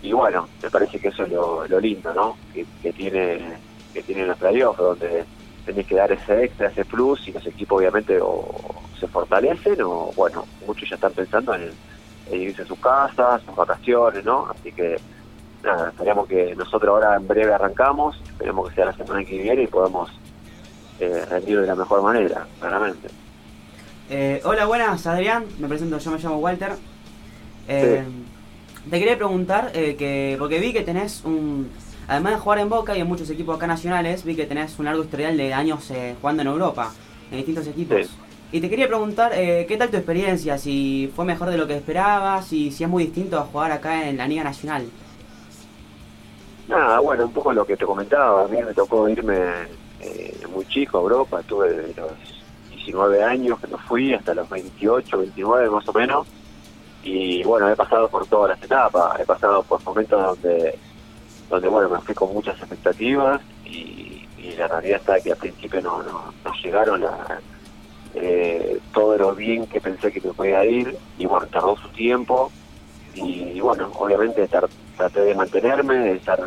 y 0.02 0.14
bueno, 0.14 0.48
me 0.62 0.70
parece 0.70 1.00
que 1.00 1.08
eso 1.08 1.24
es 1.24 1.32
lo, 1.32 1.80
lindo, 1.80 2.14
¿no? 2.14 2.38
Que, 2.54 2.94
tiene 2.94 3.58
que 3.94 4.04
tiene 4.04 4.26
los 4.26 4.38
playoffs, 4.38 4.78
donde 4.78 5.26
tenés 5.66 5.88
que 5.88 5.96
dar 5.96 6.12
ese 6.12 6.44
extra, 6.44 6.68
ese 6.68 6.86
plus, 6.86 7.28
y 7.28 7.32
los 7.32 7.46
equipos 7.48 7.80
obviamente 7.80 8.20
o 8.22 8.46
se 9.00 9.08
fortalecen, 9.08 9.82
o 9.82 10.12
bueno, 10.16 10.46
muchos 10.68 10.88
ya 10.90 10.96
están 10.96 11.14
pensando 11.14 11.56
en, 11.56 11.72
irse 12.32 12.62
a 12.62 12.66
sus 12.66 12.78
casas, 12.80 13.42
sus 13.44 13.56
vacaciones, 13.56 14.24
¿no? 14.26 14.48
Así 14.50 14.72
que 14.72 14.98
nada, 15.66 15.90
esperemos 15.90 16.28
que 16.28 16.56
nosotros 16.56 16.90
ahora 16.90 17.18
en 17.18 17.28
breve 17.28 17.54
arrancamos, 17.54 18.22
esperemos 18.26 18.70
que 18.70 18.76
sea 18.76 18.86
la 18.86 18.94
semana 18.94 19.26
que 19.26 19.38
viene 19.38 19.64
y 19.64 19.68
podamos 19.68 20.10
eh, 21.00 21.26
rendir 21.30 21.62
de 21.62 21.68
la 21.68 21.76
mejor 21.76 22.02
manera, 22.02 22.48
claramente. 22.60 23.10
Eh, 24.10 24.42
hola, 24.46 24.66
buenas, 24.66 25.06
Adrián, 25.08 25.46
me 25.60 25.68
presento, 25.68 25.98
yo 25.98 26.12
me 26.12 26.20
llamo 26.20 26.38
Walter. 26.38 26.74
Eh, 27.68 28.04
te 28.90 29.00
quería 29.00 29.18
preguntar, 29.18 29.72
eh, 29.74 29.96
que 29.96 30.36
porque 30.38 30.60
vi 30.60 30.72
que 30.72 30.82
tenés 30.82 31.24
un... 31.26 31.70
Además 32.08 32.34
de 32.34 32.40
jugar 32.40 32.60
en 32.60 32.70
Boca 32.70 32.96
y 32.96 33.02
en 33.02 33.08
muchos 33.08 33.28
equipos 33.32 33.56
acá 33.56 33.66
nacionales, 33.66 34.24
vi 34.24 34.36
que 34.36 34.46
tenés 34.46 34.78
un 34.78 34.86
largo 34.86 35.04
historial 35.04 35.36
de 35.36 35.56
años 35.56 35.90
eh, 35.90 36.16
jugando 36.22 36.44
en 36.44 36.50
Europa, 36.50 36.94
en 37.32 37.38
distintos 37.38 37.66
equipos. 37.66 38.12
Y 38.52 38.62
te 38.62 38.70
quería 38.70 38.88
preguntar, 38.88 39.32
eh, 39.34 39.66
¿qué 39.68 39.76
tal 39.76 39.90
tu 39.90 39.98
experiencia? 39.98 40.60
Si 40.60 41.12
fue 41.16 41.26
mejor 41.26 41.50
de 41.50 41.58
lo 41.58 41.66
que 41.66 41.76
esperabas 41.76 42.54
y 42.54 42.70
si 42.72 42.84
es 42.84 42.90
muy 42.90 43.06
distinto 43.06 43.40
a 43.40 43.42
jugar 43.42 43.72
acá 43.72 44.08
en 44.08 44.18
la 44.18 44.28
Liga 44.28 44.44
Nacional. 44.44 44.86
Nada, 46.68 47.00
bueno, 47.00 47.26
un 47.26 47.34
poco 47.34 47.54
lo 47.54 47.66
que 47.66 47.78
te 47.78 47.86
comentaba. 47.86 48.46
A 48.46 48.48
mí 48.48 48.58
me 48.62 48.74
tocó 48.74 49.08
irme 49.08 49.36
muy 50.54 50.66
chico 50.68 50.98
a 50.98 51.02
Europa, 51.02 51.42
tuve 51.44 51.94
los 51.96 52.12
19 52.70 53.24
años 53.24 53.60
que 53.60 53.68
no 53.68 53.78
fui, 53.80 54.14
hasta 54.14 54.34
los 54.34 54.50
28, 54.50 55.18
29 55.18 55.70
más 55.70 55.88
o 55.88 55.94
menos 55.94 56.28
y 57.06 57.44
bueno, 57.44 57.70
he 57.70 57.76
pasado 57.76 58.10
por 58.10 58.26
todas 58.26 58.50
las 58.50 58.64
etapas, 58.64 59.20
he 59.20 59.26
pasado 59.26 59.62
por 59.62 59.82
momentos 59.84 60.20
donde, 60.20 60.78
donde 61.50 61.70
bueno, 61.70 61.88
me 61.88 62.00
fui 62.00 62.16
con 62.16 62.34
muchas 62.34 62.58
expectativas 62.58 63.42
y, 63.64 64.02
la 64.58 64.68
realidad 64.68 65.00
está 65.00 65.20
que 65.20 65.32
al 65.32 65.38
principio 65.38 65.82
no, 65.82 66.02
no, 66.02 66.32
llegaron 66.64 67.04
a, 67.04 67.42
eh, 68.14 68.80
todo 68.94 69.18
lo 69.18 69.36
bien 69.36 69.68
que 69.68 69.82
pensé 69.82 70.12
que 70.14 70.22
me 70.22 70.34
podía 70.34 70.64
ir 70.64 70.96
y 71.18 71.26
bueno, 71.26 71.46
tardó 71.48 71.76
su 71.76 71.90
tiempo 71.90 72.52
y, 73.16 73.60
bueno, 73.60 73.92
obviamente 73.96 74.48
traté 74.96 75.22
de 75.22 75.36
mantenerme, 75.36 75.96
de 75.96 76.14
estar 76.14 76.40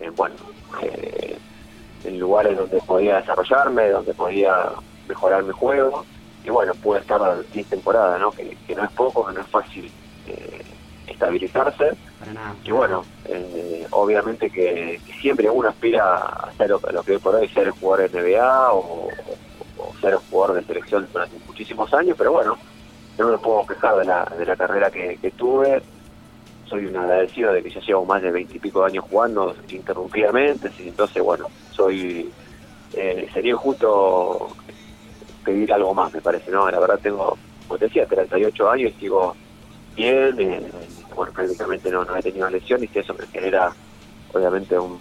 en, 0.00 0.14
bueno, 0.14 0.34
eh, 0.82 1.36
en 2.04 2.18
lugares 2.18 2.56
donde 2.56 2.78
podía 2.80 3.16
desarrollarme, 3.16 3.90
donde 3.90 4.14
podía 4.14 4.70
mejorar 5.08 5.42
mi 5.44 5.52
juego 5.52 6.04
y 6.46 6.50
bueno, 6.50 6.72
puede 6.74 7.00
estar 7.00 7.20
10 7.52 7.66
temporadas, 7.66 8.20
¿no? 8.20 8.30
Que, 8.30 8.56
no 8.74 8.84
es 8.84 8.90
poco, 8.92 9.26
que 9.26 9.34
no 9.34 9.40
es 9.40 9.48
fácil 9.48 9.90
eh, 10.28 10.62
estabilizarse. 11.08 11.90
Y 12.64 12.70
bueno, 12.70 13.04
eh, 13.24 13.86
obviamente 13.90 14.48
que, 14.50 15.00
siempre 15.20 15.50
uno 15.50 15.68
aspira 15.68 16.16
a 16.16 16.52
ser 16.56 16.70
lo, 16.70 16.80
lo 16.92 17.02
que 17.02 17.18
por 17.18 17.34
hoy 17.34 17.48
ser 17.48 17.70
jugador 17.70 18.08
de 18.08 18.22
NBA 18.22 18.72
o, 18.72 19.08
ser 20.00 20.14
jugador 20.30 20.56
de 20.56 20.64
selección 20.64 21.08
durante 21.12 21.36
muchísimos 21.46 21.92
años, 21.94 22.14
pero 22.16 22.32
bueno, 22.32 22.56
no 23.18 23.28
me 23.28 23.38
puedo 23.38 23.66
quejar 23.66 23.96
de 23.96 24.04
la, 24.04 24.24
de 24.38 24.46
la 24.46 24.56
carrera 24.56 24.90
que, 24.90 25.32
tuve. 25.36 25.82
Soy 26.68 26.86
un 26.86 26.96
agradecido 26.96 27.52
de 27.52 27.62
que 27.62 27.70
ya 27.70 27.80
llevo 27.80 28.04
más 28.04 28.22
de 28.22 28.30
veintipico 28.30 28.84
años 28.84 29.04
jugando 29.08 29.54
interrumpidamente, 29.68 30.70
entonces 30.80 31.22
bueno, 31.22 31.46
soy 31.70 32.30
eh, 32.92 33.28
sería 33.32 33.52
injusto 33.52 34.48
pedir 35.44 35.72
algo 35.72 35.94
más, 35.94 36.12
me 36.12 36.20
parece, 36.20 36.50
¿no? 36.50 36.68
La 36.70 36.80
verdad 36.80 36.98
tengo, 37.02 37.36
como 37.66 37.78
te 37.78 37.86
decía, 37.86 38.06
38 38.06 38.70
años 38.70 38.92
y 38.96 39.00
sigo 39.00 39.36
bien, 39.94 40.34
eh, 40.40 40.70
bueno, 41.14 41.32
prácticamente 41.32 41.90
no, 41.90 42.04
no 42.04 42.16
he 42.16 42.22
tenido 42.22 42.48
lesiones 42.50 42.90
y 42.92 42.98
eso 42.98 43.14
me 43.14 43.26
genera, 43.26 43.72
obviamente, 44.32 44.78
un, 44.78 44.98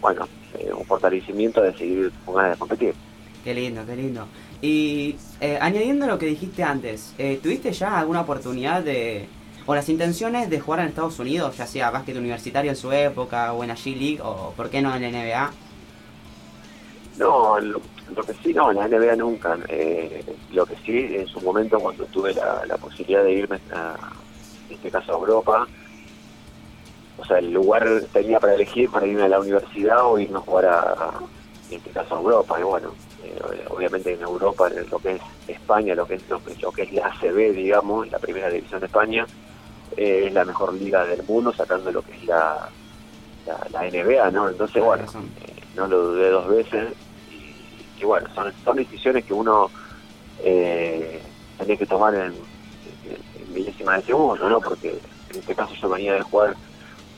bueno, 0.00 0.26
eh, 0.58 0.70
un 0.72 0.84
fortalecimiento 0.84 1.62
de 1.62 1.72
seguir 1.74 2.12
con 2.24 2.34
ganas 2.34 2.52
de 2.52 2.58
competir. 2.58 2.94
Qué 3.44 3.54
lindo, 3.54 3.82
qué 3.86 3.96
lindo. 3.96 4.26
Y 4.60 5.16
eh, 5.40 5.58
añadiendo 5.60 6.06
lo 6.06 6.18
que 6.18 6.26
dijiste 6.26 6.62
antes, 6.62 7.14
¿tuviste 7.42 7.72
ya 7.72 7.98
alguna 7.98 8.20
oportunidad 8.22 8.82
de, 8.82 9.26
o 9.70 9.74
las 9.76 9.88
intenciones 9.88 10.50
de 10.50 10.58
jugar 10.58 10.80
en 10.80 10.86
Estados 10.86 11.20
Unidos, 11.20 11.56
ya 11.56 11.64
sea 11.64 11.92
básquet 11.92 12.16
universitario 12.16 12.72
en 12.72 12.76
su 12.76 12.90
época 12.90 13.52
o 13.52 13.62
en 13.62 13.68
la 13.68 13.76
G-League 13.76 14.20
o 14.20 14.52
por 14.56 14.68
qué 14.68 14.82
no 14.82 14.92
en 14.96 15.02
la 15.02 15.10
NBA? 15.10 15.50
No, 17.18 17.60
lo 17.60 18.22
que 18.24 18.34
sí, 18.42 18.52
no, 18.52 18.72
en 18.72 18.78
la 18.78 18.88
NBA 18.88 19.14
nunca. 19.14 19.56
Eh, 19.68 20.24
lo 20.50 20.66
que 20.66 20.74
sí, 20.84 21.14
en 21.14 21.28
su 21.28 21.40
momento, 21.42 21.78
cuando 21.78 22.04
tuve 22.06 22.34
la, 22.34 22.76
posibilidad 22.78 23.22
de 23.22 23.32
irme, 23.32 23.60
a, 23.72 23.94
en 24.68 24.74
este 24.74 24.90
caso 24.90 25.12
a 25.12 25.18
Europa, 25.18 25.68
o 27.18 27.24
sea, 27.24 27.38
el 27.38 27.52
lugar 27.52 27.86
tenía 28.12 28.40
para 28.40 28.54
elegir 28.54 28.90
para 28.90 29.06
irme 29.06 29.22
a 29.22 29.28
la 29.28 29.38
universidad 29.38 30.04
o 30.04 30.18
irme 30.18 30.38
a 30.38 30.40
jugar 30.40 30.66
a, 30.66 31.12
en 31.70 31.76
este 31.76 31.90
caso 31.90 32.16
a 32.16 32.18
Europa. 32.18 32.58
Y 32.58 32.64
bueno, 32.64 32.88
eh, 33.22 33.64
obviamente 33.68 34.14
en 34.14 34.22
Europa, 34.22 34.66
en 34.66 34.90
lo 34.90 34.98
que 34.98 35.12
es 35.12 35.22
España, 35.46 35.94
lo 35.94 36.08
que 36.08 36.14
es 36.14 36.28
lo 36.28 36.72
que, 36.72 36.82
es 36.82 36.92
la 36.92 37.06
ACB, 37.06 37.52
digamos, 37.52 38.10
la 38.10 38.18
primera 38.18 38.50
división 38.50 38.80
de 38.80 38.86
España, 38.86 39.26
eh, 39.96 40.24
es 40.26 40.32
la 40.32 40.44
mejor 40.44 40.74
liga 40.74 41.04
del 41.04 41.22
mundo, 41.24 41.52
sacando 41.52 41.90
lo 41.90 42.02
que 42.02 42.12
es 42.12 42.24
la, 42.24 42.68
la, 43.72 43.82
NBA, 43.82 44.30
¿no? 44.30 44.48
Entonces, 44.48 44.82
bueno, 44.82 45.04
no 45.74 45.86
lo 45.86 46.02
dudé 46.08 46.30
dos 46.30 46.48
veces 46.48 46.94
y 48.00 48.04
bueno, 48.04 48.28
son, 48.34 48.52
son 48.64 48.76
decisiones 48.76 49.24
que 49.24 49.34
uno 49.34 49.70
eh, 50.42 51.20
tenía 51.58 51.76
que 51.76 51.86
tomar 51.86 52.14
en, 52.14 52.32
en, 52.32 53.54
milésima 53.54 53.96
de 53.96 54.02
segundo, 54.02 54.48
¿no? 54.48 54.60
Porque 54.60 54.98
en 55.30 55.38
este 55.38 55.54
caso 55.54 55.74
yo 55.74 55.88
venía 55.90 56.14
de 56.14 56.22
jugar 56.22 56.56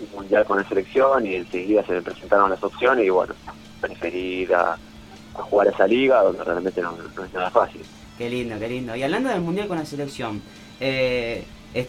un 0.00 0.16
mundial 0.16 0.44
con 0.44 0.58
la 0.58 0.68
selección 0.68 1.26
y 1.26 1.36
enseguida 1.36 1.84
se 1.84 1.92
me 1.92 2.02
presentaron 2.02 2.50
las 2.50 2.62
opciones 2.62 3.06
y 3.06 3.10
bueno, 3.10 3.34
preferí 3.80 4.42
ir 4.42 4.54
a, 4.54 4.76
jugar 5.34 5.68
esa 5.68 5.86
liga 5.86 6.22
donde 6.22 6.44
realmente 6.44 6.82
no, 6.82 6.94
es 7.24 7.32
nada 7.32 7.50
fácil. 7.50 7.80
Qué 8.18 8.28
lindo, 8.28 8.58
qué 8.58 8.68
lindo. 8.68 8.94
Y 8.94 9.02
hablando 9.02 9.30
del 9.30 9.40
mundial 9.40 9.66
con 9.66 9.78
la 9.78 9.86
selección, 9.86 10.42
eh, 10.84 11.44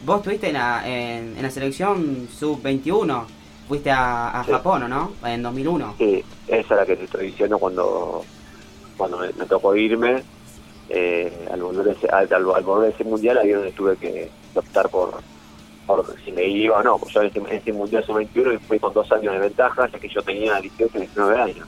vos 0.06 0.18
estuviste 0.18 0.48
en 0.48 0.54
la, 0.54 0.84
en, 0.86 1.42
la 1.42 1.50
selección 1.50 2.28
sub-21, 2.32 3.26
fuiste 3.68 3.92
a, 3.92 4.40
a 4.40 4.44
Japón, 4.44 4.90
¿no? 4.90 5.14
En 5.26 5.42
2001. 5.42 5.96
Sí, 5.98 6.24
esa 6.48 6.74
es 6.74 6.80
la 6.80 6.86
que 6.86 6.96
te 6.96 7.06
estoy 7.06 7.28
diciendo 7.28 7.58
cuando 7.58 8.24
cuando 8.98 9.18
me, 9.20 9.46
tocó 9.46 9.76
irme, 9.76 10.24
eh, 10.90 11.48
al, 11.52 11.62
volver 11.62 11.96
ese, 11.96 12.08
al, 12.10 12.28
volver 12.46 12.94
ese 12.94 13.04
mundial, 13.04 13.38
ahí 13.38 13.50
donde 13.50 13.72
tuve 13.72 13.96
que 13.98 14.30
optar 14.54 14.90
por, 14.90 15.16
por 15.86 16.16
si 16.24 16.32
me 16.32 16.46
iba 16.46 16.78
o 16.78 16.84
no. 16.84 16.98
Pues 16.98 17.14
yo 17.14 17.22
en 17.22 17.28
ese, 17.28 17.42
ese 17.50 17.74
mundial 17.74 18.06
sub-21 18.06 18.60
fui 18.62 18.80
con 18.80 18.94
dos 18.94 19.12
años 19.12 19.34
de 19.34 19.40
ventaja, 19.40 19.90
ya 19.92 20.00
que 20.00 20.10
yo 20.10 20.22
tenía 20.22 20.60
18 20.60 21.00
19 21.00 21.42
años. 21.42 21.68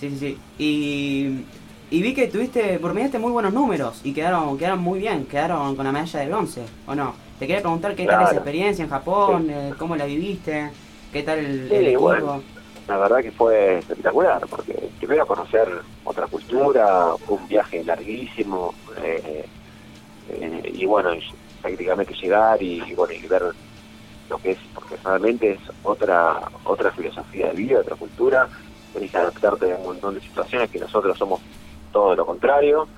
Sí, 0.00 0.10
sí, 0.10 0.16
sí. 0.18 0.38
Y 0.58 1.44
Y 1.90 2.02
vi 2.02 2.14
que 2.14 2.26
tuviste, 2.28 2.78
promediaste 2.78 3.18
muy 3.18 3.32
buenos 3.32 3.52
números 3.54 4.02
y 4.04 4.12
quedaron, 4.12 4.58
quedaron 4.58 4.80
muy 4.80 4.98
bien, 4.98 5.24
quedaron 5.24 5.74
con 5.74 5.86
la 5.86 5.92
medalla 5.92 6.20
de 6.20 6.28
bronce, 6.28 6.62
¿o 6.86 6.94
no? 6.94 7.14
Te 7.38 7.46
quería 7.46 7.62
preguntar 7.62 7.94
qué 7.94 8.04
tal 8.04 8.24
esa 8.24 8.34
experiencia 8.34 8.84
en 8.84 8.90
Japón, 8.90 9.48
eh, 9.48 9.72
cómo 9.78 9.96
la 9.96 10.04
viviste, 10.04 10.70
qué 11.10 11.22
tal 11.22 11.38
el, 11.38 11.72
equipo. 11.72 12.42
la 12.88 12.98
verdad 12.98 13.22
que 13.22 13.32
fue 13.32 13.78
espectacular, 13.78 14.46
porque 14.50 14.74
primero 14.98 15.26
conocer 15.26 15.66
otra 16.04 16.26
cultura, 16.26 17.14
fue 17.24 17.38
un 17.38 17.48
viaje 17.48 17.82
larguísimo, 17.82 18.74
eh, 19.02 19.46
eh, 20.28 20.72
y 20.74 20.84
bueno, 20.84 21.10
prácticamente 21.62 22.12
llegar 22.12 22.62
y, 22.62 22.80
bueno, 22.94 23.14
y 23.14 23.26
ver 23.26 23.44
lo 24.28 24.36
que 24.38 24.50
es, 24.50 24.58
porque 24.74 24.96
realmente 25.02 25.52
es 25.52 25.60
otra 25.84 26.50
otra 26.64 26.90
filosofía 26.90 27.46
de 27.46 27.54
vida, 27.54 27.80
otra 27.80 27.96
cultura, 27.96 28.46
tenés 28.92 29.10
que 29.10 29.16
adaptarte 29.16 29.72
a 29.72 29.76
un 29.76 29.84
montón 29.86 30.14
de 30.16 30.20
situaciones 30.20 30.68
que 30.68 30.80
nosotros 30.80 31.16
somos 31.16 31.40
todo 31.92 32.14
lo 32.14 32.26
contrario, 32.26 32.88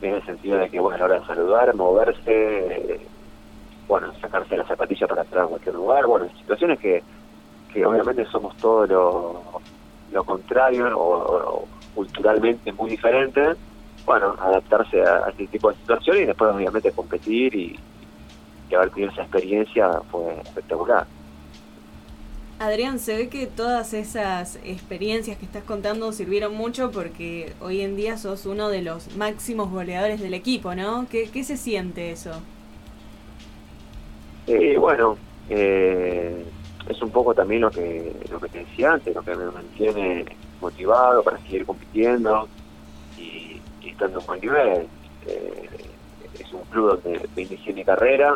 en 0.00 0.14
el 0.14 0.24
sentido 0.24 0.58
de 0.58 0.68
que, 0.68 0.80
bueno, 0.80 0.96
a 0.96 0.98
la 0.98 1.04
hora 1.06 1.20
de 1.20 1.26
saludar, 1.26 1.74
moverse, 1.74 3.00
bueno, 3.86 4.12
sacarse 4.20 4.56
la 4.56 4.64
zapatilla 4.64 5.06
para 5.06 5.22
entrar 5.22 5.44
a 5.44 5.48
cualquier 5.48 5.74
lugar, 5.74 6.06
bueno, 6.06 6.28
situaciones 6.38 6.78
que, 6.78 7.02
que 7.72 7.84
obviamente 7.84 8.24
somos 8.26 8.56
todo 8.56 8.86
lo, 8.86 9.42
lo 10.12 10.24
contrario 10.24 10.90
o, 10.96 11.66
culturalmente 11.94 12.72
muy 12.72 12.90
diferentes, 12.90 13.56
bueno, 14.06 14.36
adaptarse 14.40 15.02
a, 15.02 15.28
este 15.30 15.48
tipo 15.48 15.70
de 15.70 15.76
situaciones 15.78 16.22
y 16.22 16.26
después 16.26 16.54
obviamente 16.54 16.92
competir 16.92 17.54
y, 17.54 17.78
y 18.70 18.74
haber 18.74 18.90
tenido 18.90 19.10
esa 19.10 19.22
experiencia 19.22 20.00
fue 20.10 20.38
espectacular. 20.40 21.06
Adrián, 22.58 22.98
se 22.98 23.16
ve 23.16 23.28
que 23.28 23.46
todas 23.46 23.94
esas 23.94 24.56
experiencias 24.64 25.38
que 25.38 25.44
estás 25.44 25.62
contando 25.62 26.10
sirvieron 26.10 26.56
mucho 26.56 26.90
porque 26.90 27.52
hoy 27.60 27.82
en 27.82 27.94
día 27.94 28.16
sos 28.18 28.46
uno 28.46 28.68
de 28.68 28.82
los 28.82 29.14
máximos 29.16 29.70
goleadores 29.70 30.20
del 30.20 30.34
equipo, 30.34 30.74
¿no? 30.74 31.06
¿Qué, 31.08 31.28
se 31.44 31.56
siente 31.56 32.10
eso? 32.10 32.32
Eh, 34.48 34.76
bueno, 34.76 35.16
eh, 35.48 36.44
es 36.88 37.00
un 37.00 37.10
poco 37.10 37.32
también 37.32 37.60
lo 37.60 37.70
que, 37.70 38.12
lo 38.28 38.40
que 38.40 38.48
te 38.48 38.58
decía 38.58 38.94
antes, 38.94 39.14
lo 39.14 39.22
que 39.22 39.36
me 39.36 39.44
mantiene 39.52 40.24
motivado 40.60 41.22
para 41.22 41.38
seguir 41.38 41.64
compitiendo 41.64 42.48
y, 43.16 43.60
estando 43.86 44.18
en 44.18 44.26
buen 44.26 44.40
nivel. 44.40 44.86
Eh, 45.28 45.68
es 46.40 46.52
un 46.52 46.62
club 46.70 47.00
donde 47.04 47.28
inicié 47.36 47.72
mi 47.72 47.84
carrera 47.84 48.34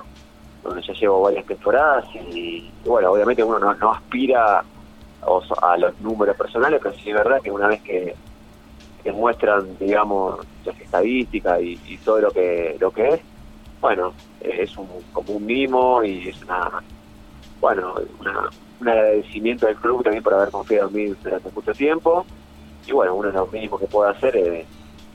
donde 0.62 0.83
ya 0.83 0.92
llevo 0.92 1.22
varias 1.22 1.46
temporadas 1.46 2.05
y, 2.14 2.70
bueno, 2.85 3.12
obviamente 3.12 3.42
uno 3.42 3.59
no, 3.59 3.75
no 3.75 3.92
aspira 3.92 4.64
a, 5.61 5.77
los 5.77 6.01
números 6.01 6.37
personales, 6.37 6.81
pero 6.83 6.94
sí 6.96 7.11
es 7.11 7.14
verdad 7.14 7.40
que 7.42 7.51
una 7.51 7.68
vez 7.68 7.83
que, 7.83 8.14
que 9.03 9.12
muestran, 9.12 9.77
digamos, 9.79 10.40
las 10.64 10.81
estadísticas 10.81 11.61
y, 11.62 11.98
todo 12.05 12.20
lo 12.20 12.31
que 12.31 12.77
lo 12.81 12.90
que 12.90 13.09
es, 13.09 13.20
bueno, 13.81 14.12
es 14.40 14.77
un, 14.77 14.88
como 15.12 15.35
un 15.35 15.46
mimo 15.46 16.03
y 16.05 16.29
es 16.29 16.42
una, 16.42 16.83
bueno, 17.61 17.94
un 18.81 18.88
agradecimiento 18.88 19.66
del 19.66 19.77
club 19.77 20.03
también 20.03 20.22
por 20.22 20.35
haber 20.35 20.51
confiado 20.51 20.88
en 20.88 20.94
mí 20.94 21.16
durante 21.22 21.51
mucho 21.51 21.72
tiempo. 21.72 22.27
Y 22.87 22.92
bueno, 22.92 23.14
uno 23.14 23.29
de 23.29 23.35
los 23.35 23.53
mínimos 23.53 23.81
que 23.81 23.87
puede 23.87 24.11
hacer 24.11 24.37
es 24.37 24.66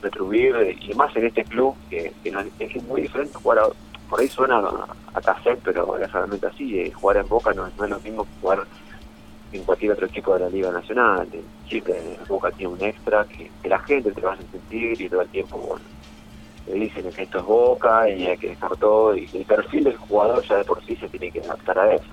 retribuir 0.02 0.78
y 0.80 0.94
más 0.94 1.16
en 1.16 1.26
este 1.26 1.44
club 1.44 1.76
que, 1.90 2.14
es 2.60 2.84
muy 2.84 3.02
diferente 3.02 3.34
jugar 3.42 3.60
a, 3.60 3.68
por 4.10 4.20
ahí 4.20 4.28
suena 4.28 4.60
a, 5.14 5.22
cassette, 5.22 5.60
pero 5.64 5.98
es 5.98 6.12
realmente 6.12 6.48
así. 6.48 6.80
Eh, 6.80 6.92
jugar 6.92 7.18
en 7.18 7.28
Boca 7.28 7.54
no, 7.54 7.68
es 7.68 7.78
lo 7.78 8.00
mismo 8.00 8.24
que 8.24 8.30
jugar 8.42 8.64
en 9.52 9.64
cualquier 9.64 9.94
otro 9.94 10.08
equipo 10.08 10.34
de 10.34 10.42
la 10.42 10.50
Liga 10.50 10.72
Nacional. 10.72 11.28
Siempre 11.68 12.18
Boca 12.28 12.52
tiene 12.52 12.74
un 12.74 12.82
extra 12.82 13.26
que, 13.26 13.50
la 13.68 13.80
gente 13.80 14.12
te 14.12 14.22
va 14.22 14.34
a 14.34 14.38
sentir 14.38 15.02
y 15.02 15.10
todo 15.10 15.22
el 15.22 15.30
tiempo, 15.30 15.58
bueno, 15.58 15.82
le 16.68 16.74
dicen 16.74 17.10
que 17.12 17.24
esto 17.24 17.40
es 17.40 17.46
Boca 17.46 18.10
y 18.10 18.28
hay 18.28 18.38
que 18.38 18.50
dejar 18.50 18.78
todo. 18.78 19.16
Y 19.16 19.30
el 19.34 19.46
perfil 19.46 19.86
del 19.86 19.98
jugador 19.98 20.44
ya 20.46 20.58
de 20.58 20.64
por 20.64 20.84
sí 20.86 20.96
se 20.96 21.10
tiene 21.10 21.32
que 21.32 21.42
adaptar 21.42 21.80
a 21.80 21.96
eso. 21.96 22.06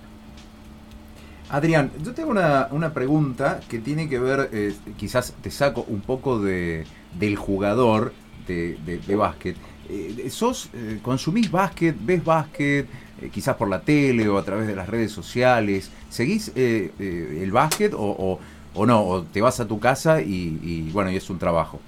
Adrián, 1.50 1.92
yo 2.02 2.14
tengo 2.14 2.30
una, 2.30 2.68
una 2.70 2.92
pregunta 2.92 3.61
que 3.68 3.78
tiene 3.78 4.09
que 4.09 4.18
ver, 4.18 4.48
eh, 4.52 4.74
quizás 4.96 5.35
te 5.42 5.50
saco 5.50 5.85
un 5.87 6.00
poco 6.00 6.38
de, 6.38 6.87
del 7.12 7.37
jugador 7.37 8.12
de, 8.46 8.78
de, 8.85 8.98
de 8.98 9.16
básquet 9.16 9.57
eh, 9.88 10.31
¿sos, 10.31 10.70
eh, 10.73 10.99
¿Consumís 11.03 11.51
básquet? 11.51 11.97
¿Ves 11.99 12.25
básquet? 12.25 12.87
Eh, 13.20 13.31
quizás 13.33 13.57
por 13.57 13.68
la 13.68 13.81
tele 13.81 14.29
o 14.29 14.38
a 14.38 14.42
través 14.42 14.66
de 14.66 14.75
las 14.75 14.88
redes 14.88 15.12
sociales. 15.12 15.90
¿Seguís 16.09 16.53
eh, 16.57 16.92
el 16.99 17.53
básquet 17.53 17.92
o, 17.94 18.38
o, 18.75 18.87
no? 18.87 19.03
¿O 19.03 19.23
te 19.23 19.40
vas 19.40 19.61
a 19.61 19.68
tu 19.68 19.79
casa 19.79 20.20
y, 20.20 20.90
bueno, 20.92 21.11
y 21.11 21.16
es 21.16 21.31
un 21.31 21.38
trabajo? 21.38 21.81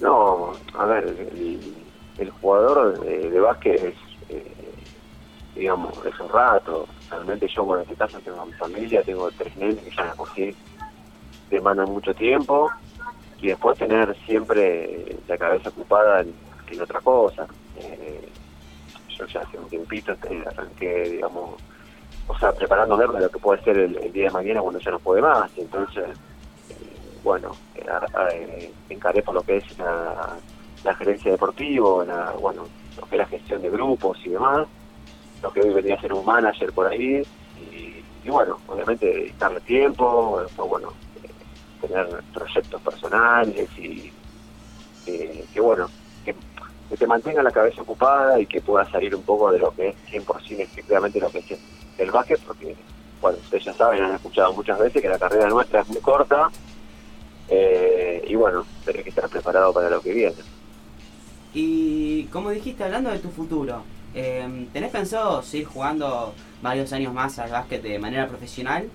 No, 0.00 0.52
a 0.76 0.84
ver, 0.86 1.30
el, 2.18 2.30
jugador 2.40 3.00
de, 3.00 3.40
básquet 3.40 3.82
es, 3.82 3.94
digamos, 5.54 5.94
es 6.04 6.18
un 6.20 6.28
rato. 6.28 6.86
Realmente 7.10 7.46
yo, 7.48 7.64
bueno, 7.64 7.82
en 7.82 7.90
este 7.90 7.98
caso 7.98 8.18
tengo 8.20 8.44
mi 8.44 8.52
familia, 8.52 9.02
tengo 9.02 9.30
tres 9.30 9.56
nenes 9.56 9.78
que 9.78 9.90
ya 9.90 10.04
me 10.04 10.16
cogí, 10.16 10.54
demandan 11.50 11.90
mucho 11.90 12.12
tiempo 12.14 12.70
y 13.40 13.48
después 13.48 13.78
tener 13.78 14.16
siempre 14.26 15.16
la 15.28 15.36
cabeza 15.36 15.68
ocupada 15.68 16.20
en, 16.20 16.34
otra 16.80 17.00
cosa. 17.00 17.46
Eh, 17.78 18.28
yo 19.16 19.26
ya 19.26 19.40
hace 19.42 19.56
un 19.56 19.68
tiempito 19.68 20.12
arranqué, 20.44 21.08
digamos, 21.08 21.60
o 22.26 22.38
sea, 22.38 22.52
preparándome 22.52 23.06
para 23.06 23.20
lo 23.20 23.28
que 23.28 23.38
puede 23.38 23.62
ser 23.62 23.78
el, 23.78 24.12
día 24.12 24.24
de 24.24 24.30
mañana 24.30 24.60
cuando 24.60 24.80
ya 24.80 24.90
no 24.90 24.98
puede 24.98 25.22
más. 25.22 25.50
Entonces, 25.56 26.04
eh, 26.70 26.74
bueno, 27.22 27.52
eh, 27.76 28.72
encaré 28.88 29.22
por 29.22 29.34
lo 29.34 29.42
que 29.42 29.58
es 29.58 29.78
la, 29.78 30.94
gerencia 30.96 31.30
deportiva, 31.30 32.04
la, 32.04 32.32
bueno, 32.32 32.66
lo 32.98 33.06
que 33.06 33.16
es 33.16 33.18
la 33.18 33.26
gestión 33.26 33.62
de 33.62 33.70
grupos 33.70 34.18
y 34.24 34.30
demás, 34.30 34.66
lo 35.42 35.52
que 35.52 35.60
hoy 35.60 35.70
venía 35.74 35.94
a 35.94 36.00
ser 36.00 36.12
un 36.12 36.24
manager 36.24 36.72
por 36.72 36.86
ahí. 36.86 37.22
Y, 37.70 38.30
bueno, 38.30 38.58
obviamente 38.68 39.34
darle 39.38 39.60
tiempo, 39.60 40.42
bueno, 40.56 40.92
tener 41.86 42.22
proyectos 42.32 42.80
personales 42.80 43.68
y 43.78 44.12
que 45.04 45.60
bueno, 45.60 45.88
que, 46.24 46.34
te 46.96 47.06
mantenga 47.06 47.42
la 47.42 47.50
cabeza 47.50 47.82
ocupada 47.82 48.40
y 48.40 48.46
que 48.46 48.60
pueda 48.60 48.88
salir 48.90 49.14
un 49.14 49.22
poco 49.22 49.50
de 49.50 49.58
lo 49.58 49.74
que 49.74 49.88
es 49.88 49.96
100% 50.12 50.60
efectivamente 50.60 51.20
lo 51.20 51.30
que 51.30 51.38
es 51.38 51.58
el 51.98 52.10
básquet, 52.10 52.40
porque 52.40 52.76
bueno, 53.20 53.38
ustedes 53.42 53.64
ya 53.64 53.72
saben, 53.74 54.02
han 54.02 54.14
escuchado 54.14 54.52
muchas 54.52 54.78
veces 54.78 55.02
que 55.02 55.08
la 55.08 55.18
carrera 55.18 55.48
nuestra 55.48 55.80
es 55.80 55.88
muy 55.88 56.00
corta 56.00 56.50
eh, 57.48 58.24
y 58.26 58.34
bueno, 58.34 58.64
tenés 58.84 59.02
que 59.02 59.08
estar 59.10 59.28
preparado 59.28 59.72
para 59.72 59.90
lo 59.90 60.00
que 60.00 60.12
viene. 60.12 60.36
Y 61.52 62.24
como 62.24 62.50
dijiste, 62.50 62.84
hablando 62.84 63.10
de 63.10 63.18
tu 63.18 63.30
futuro, 63.30 63.82
eh, 64.14 64.68
¿tenés 64.72 64.90
pensado 64.90 65.42
seguir 65.42 65.66
jugando 65.66 66.34
varios 66.62 66.92
años 66.92 67.12
más 67.12 67.38
al 67.38 67.50
básquet 67.50 67.82
de 67.82 67.98
manera 67.98 68.28
profesional? 68.28 68.88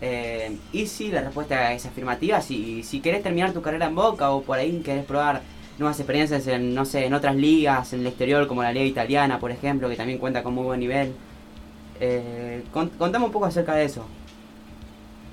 Eh, 0.00 0.56
y 0.72 0.86
si 0.86 1.10
la 1.10 1.22
respuesta 1.22 1.72
es 1.72 1.86
afirmativa, 1.86 2.40
si, 2.40 2.82
si 2.82 3.00
querés 3.00 3.22
terminar 3.22 3.52
tu 3.52 3.62
carrera 3.62 3.86
en 3.86 3.94
Boca 3.94 4.30
o 4.30 4.42
por 4.42 4.58
ahí 4.58 4.80
querés 4.84 5.04
probar 5.04 5.40
nuevas 5.78 5.98
experiencias 5.98 6.46
en, 6.46 6.74
no 6.74 6.84
sé, 6.84 7.06
en 7.06 7.14
otras 7.14 7.34
ligas, 7.36 7.92
en 7.92 8.00
el 8.00 8.06
exterior 8.08 8.46
como 8.46 8.62
la 8.62 8.72
liga 8.72 8.84
italiana, 8.84 9.38
por 9.38 9.50
ejemplo, 9.50 9.88
que 9.88 9.96
también 9.96 10.18
cuenta 10.18 10.42
con 10.42 10.54
muy 10.54 10.64
buen 10.64 10.80
nivel. 10.80 11.14
Eh, 12.00 12.62
contame 12.72 13.24
un 13.24 13.32
poco 13.32 13.46
acerca 13.46 13.74
de 13.74 13.84
eso. 13.84 14.04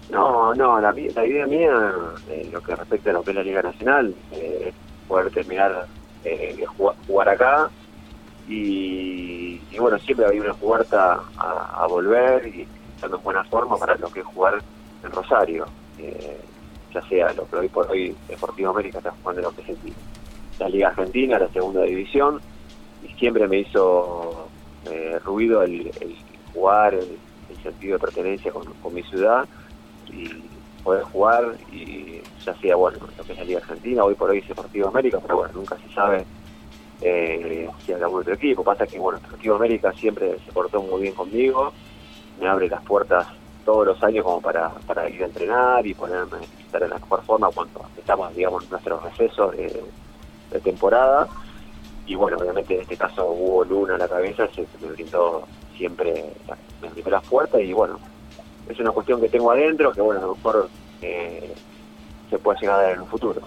No, 0.10 0.54
no, 0.54 0.80
la, 0.80 0.94
idea 0.98 1.48
mía, 1.48 1.94
eh, 2.30 2.50
lo 2.52 2.62
que 2.62 2.76
respecta 2.76 3.12
a 3.12 3.14
lo 3.14 3.24
que 3.24 3.32
es 3.32 3.36
la 3.36 3.44
Liga 3.44 3.62
Nacional, 3.62 4.14
eh, 4.34 4.66
es 4.68 4.74
poder 5.08 5.32
terminar 5.32 5.88
de 6.24 6.66
jugar, 7.08 7.30
acá 7.30 7.70
y, 8.48 9.60
bueno, 9.80 9.98
siempre 9.98 10.28
hay 10.28 10.40
una 10.40 10.54
puerta 10.54 11.20
a 11.38 11.88
volver 11.88 12.46
y 12.46 12.68
en 13.04 13.24
buena 13.24 13.44
forma 13.46 13.78
para 13.78 13.96
lo 13.96 14.10
que 14.10 14.22
es 14.22 14.26
jugar 14.26 14.62
en 15.04 15.12
Rosario. 15.12 15.66
Eh, 16.00 16.40
ya 16.94 17.02
sea 17.08 17.34
lo 17.34 17.48
que 17.48 17.56
hoy 17.56 17.70
por 17.70 17.90
hoy 17.90 18.16
Deportivo 18.28 18.72
América 18.72 18.98
está 18.98 19.14
jugando 19.22 19.42
lo 19.42 19.52
que 19.56 19.72
es 19.72 19.78
la 20.60 20.70
Liga 20.70 20.90
Argentina, 20.90 21.40
la 21.40 21.48
segunda 21.50 21.84
división, 21.84 22.42
y 23.04 23.14
siempre 23.14 23.48
me 23.48 23.60
hizo 23.60 24.48
eh, 24.90 25.18
ruido 25.24 25.64
el, 25.64 25.92
jugar, 26.54 26.94
el, 26.94 27.18
sentido 27.64 27.94
de 27.94 28.00
pertenencia 28.00 28.52
con, 28.52 28.94
mi 28.94 29.04
ciudad 29.04 29.46
y 30.12 30.28
poder 30.84 31.04
jugar, 31.04 31.56
y 31.72 32.22
ya 32.44 32.56
sea 32.56 32.76
bueno 32.76 32.98
lo 33.18 33.24
que 33.24 33.34
es 33.34 33.38
la 33.38 33.44
Liga 33.46 33.60
Argentina, 33.60 34.04
hoy 34.04 34.16
por 34.16 34.32
hoy 34.32 34.40
es 34.40 34.48
Deportivo 34.48 34.88
América, 34.88 35.20
pero 35.22 35.38
bueno, 35.38 35.54
nunca 35.54 35.78
se 35.78 35.94
sabe 35.94 36.26
eh, 37.02 37.70
si 37.86 37.94
algún 37.94 38.22
otro 38.22 38.34
equipo. 38.34 38.64
Pasa 38.64 38.88
que 38.88 38.98
bueno, 38.98 39.20
Deportivo 39.20 39.56
América 39.56 39.94
siempre 39.94 40.38
se 40.44 40.52
portó 40.52 40.82
muy 40.82 41.04
bien 41.04 41.14
conmigo 41.14 41.72
me 42.40 42.48
abre 42.48 42.68
las 42.68 42.82
puertas 42.84 43.28
todos 43.66 43.86
los 43.86 44.04
años 44.04 44.24
como 44.24 44.42
para, 44.42 44.70
para 44.88 45.10
ir 45.10 45.22
a 45.24 45.26
entrenar 45.26 45.86
y 45.86 45.94
ponerme 45.94 46.38
estar 46.60 46.82
en 46.84 46.90
la 46.90 46.98
mejor 46.98 47.24
forma 47.24 47.50
cuando 47.52 47.86
estamos, 47.98 48.36
digamos, 48.36 48.64
en 48.64 48.70
nuestros 48.70 49.04
recesos 49.04 49.56
de, 49.56 49.84
temporada. 50.64 51.28
Y 52.06 52.16
bueno, 52.16 52.38
obviamente 52.38 52.76
en 52.76 52.82
este 52.82 52.98
caso 52.98 53.26
hubo 53.32 53.64
Luna 53.64 53.96
a 53.96 53.98
la 53.98 54.08
cabeza, 54.08 54.48
se, 54.54 54.66
me 54.82 54.92
brindó 54.92 55.48
siempre 55.78 56.26
las 56.48 56.92
primeras 56.92 57.24
puertas 57.24 57.62
y 57.62 57.72
bueno, 57.72 58.00
es 58.68 58.80
una 58.80 58.92
cuestión 58.92 59.22
que 59.22 59.30
tengo 59.30 59.52
adentro 59.52 59.92
que 59.94 60.02
bueno, 60.02 60.20
a 60.20 60.26
lo 60.26 60.36
mejor 60.36 60.70
eh, 61.02 61.54
se 62.30 62.38
puede 62.38 62.60
llegar 62.60 62.80
a 62.80 62.84
dar 62.84 62.92
en 62.94 63.02
un 63.02 63.08
futuro. 63.08 63.42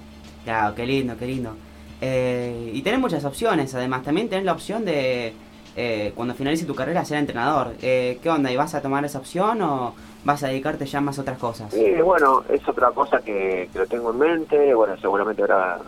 Claro, 0.44 0.74
qué 0.74 0.86
lindo, 0.86 1.16
qué 1.18 1.26
lindo. 1.26 1.54
Eh, 2.00 2.70
y 2.72 2.82
tenés 2.82 3.00
muchas 3.00 3.24
opciones, 3.24 3.74
además. 3.74 4.02
También 4.02 4.28
tenés 4.28 4.44
la 4.44 4.52
opción 4.52 4.84
de, 4.84 5.34
eh, 5.76 6.12
cuando 6.14 6.34
finalice 6.34 6.66
tu 6.66 6.74
carrera, 6.74 7.04
ser 7.04 7.18
entrenador. 7.18 7.74
Eh, 7.82 8.18
¿Qué 8.22 8.30
onda? 8.30 8.50
¿Y 8.50 8.56
vas 8.56 8.74
a 8.74 8.82
tomar 8.82 9.04
esa 9.04 9.18
opción 9.18 9.60
o 9.62 9.94
vas 10.24 10.42
a 10.42 10.48
dedicarte 10.48 10.86
ya 10.86 11.00
más 11.00 11.18
a 11.18 11.22
otras 11.22 11.38
cosas? 11.38 11.72
Sí, 11.72 11.92
bueno, 12.02 12.44
es 12.48 12.66
otra 12.68 12.90
cosa 12.92 13.20
que, 13.20 13.68
que 13.72 13.78
lo 13.78 13.86
tengo 13.86 14.10
en 14.10 14.18
mente. 14.18 14.74
Bueno, 14.74 14.96
seguramente 14.98 15.42
ahora 15.42 15.78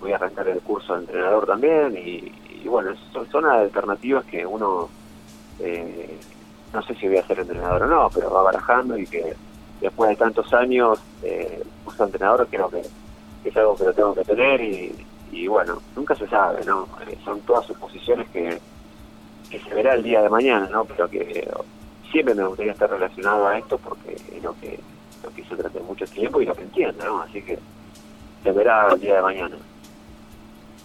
voy 0.00 0.12
a 0.12 0.16
arrancar 0.16 0.48
el 0.48 0.60
curso 0.60 0.94
de 0.94 1.00
entrenador 1.00 1.46
también. 1.46 1.96
Y, 1.96 2.32
y 2.62 2.68
bueno, 2.68 2.92
son, 3.12 3.28
son 3.30 3.46
alternativas 3.46 4.24
que 4.24 4.46
uno, 4.46 4.88
eh, 5.60 6.18
no 6.72 6.82
sé 6.82 6.94
si 6.94 7.08
voy 7.08 7.18
a 7.18 7.26
ser 7.26 7.40
entrenador 7.40 7.82
o 7.82 7.86
no, 7.86 8.10
pero 8.14 8.30
va 8.30 8.42
barajando 8.42 8.96
y 8.96 9.06
que 9.06 9.34
después 9.80 10.10
de 10.10 10.16
tantos 10.16 10.52
años, 10.54 10.98
eh, 11.22 11.62
curso 11.84 12.04
de 12.04 12.08
entrenador 12.08 12.46
creo 12.50 12.70
que 12.70 12.82
es 13.44 13.56
algo 13.56 13.76
que 13.76 13.84
lo 13.84 13.92
tengo 13.92 14.14
que 14.14 14.24
tener 14.24 14.60
y, 14.60 15.06
y 15.30 15.46
bueno, 15.46 15.80
nunca 15.94 16.14
se 16.14 16.26
sabe, 16.28 16.64
¿no? 16.64 16.88
Eh, 17.06 17.18
son 17.24 17.40
todas 17.42 17.66
suposiciones 17.66 18.26
que, 18.30 18.58
que 19.50 19.60
se 19.60 19.74
verá 19.74 19.94
el 19.94 20.02
día 20.02 20.22
de 20.22 20.28
mañana, 20.28 20.68
¿no? 20.70 20.84
Pero 20.84 21.08
que 21.08 21.48
siempre 22.10 22.34
me 22.34 22.46
gustaría 22.46 22.72
estar 22.72 22.90
relacionado 22.90 23.46
a 23.46 23.58
esto 23.58 23.78
porque 23.78 24.14
es 24.14 24.42
lo 24.42 24.58
que, 24.60 24.78
lo 25.22 25.30
que 25.30 25.40
hice 25.40 25.56
durante 25.56 25.80
mucho 25.80 26.04
tiempo 26.06 26.40
y 26.40 26.46
lo 26.46 26.54
que 26.54 26.62
entiendo, 26.62 27.04
¿no? 27.04 27.22
Así 27.22 27.42
que 27.42 27.58
se 28.42 28.52
verá 28.52 28.88
el 28.92 29.00
día 29.00 29.16
de 29.16 29.22
mañana. 29.22 29.56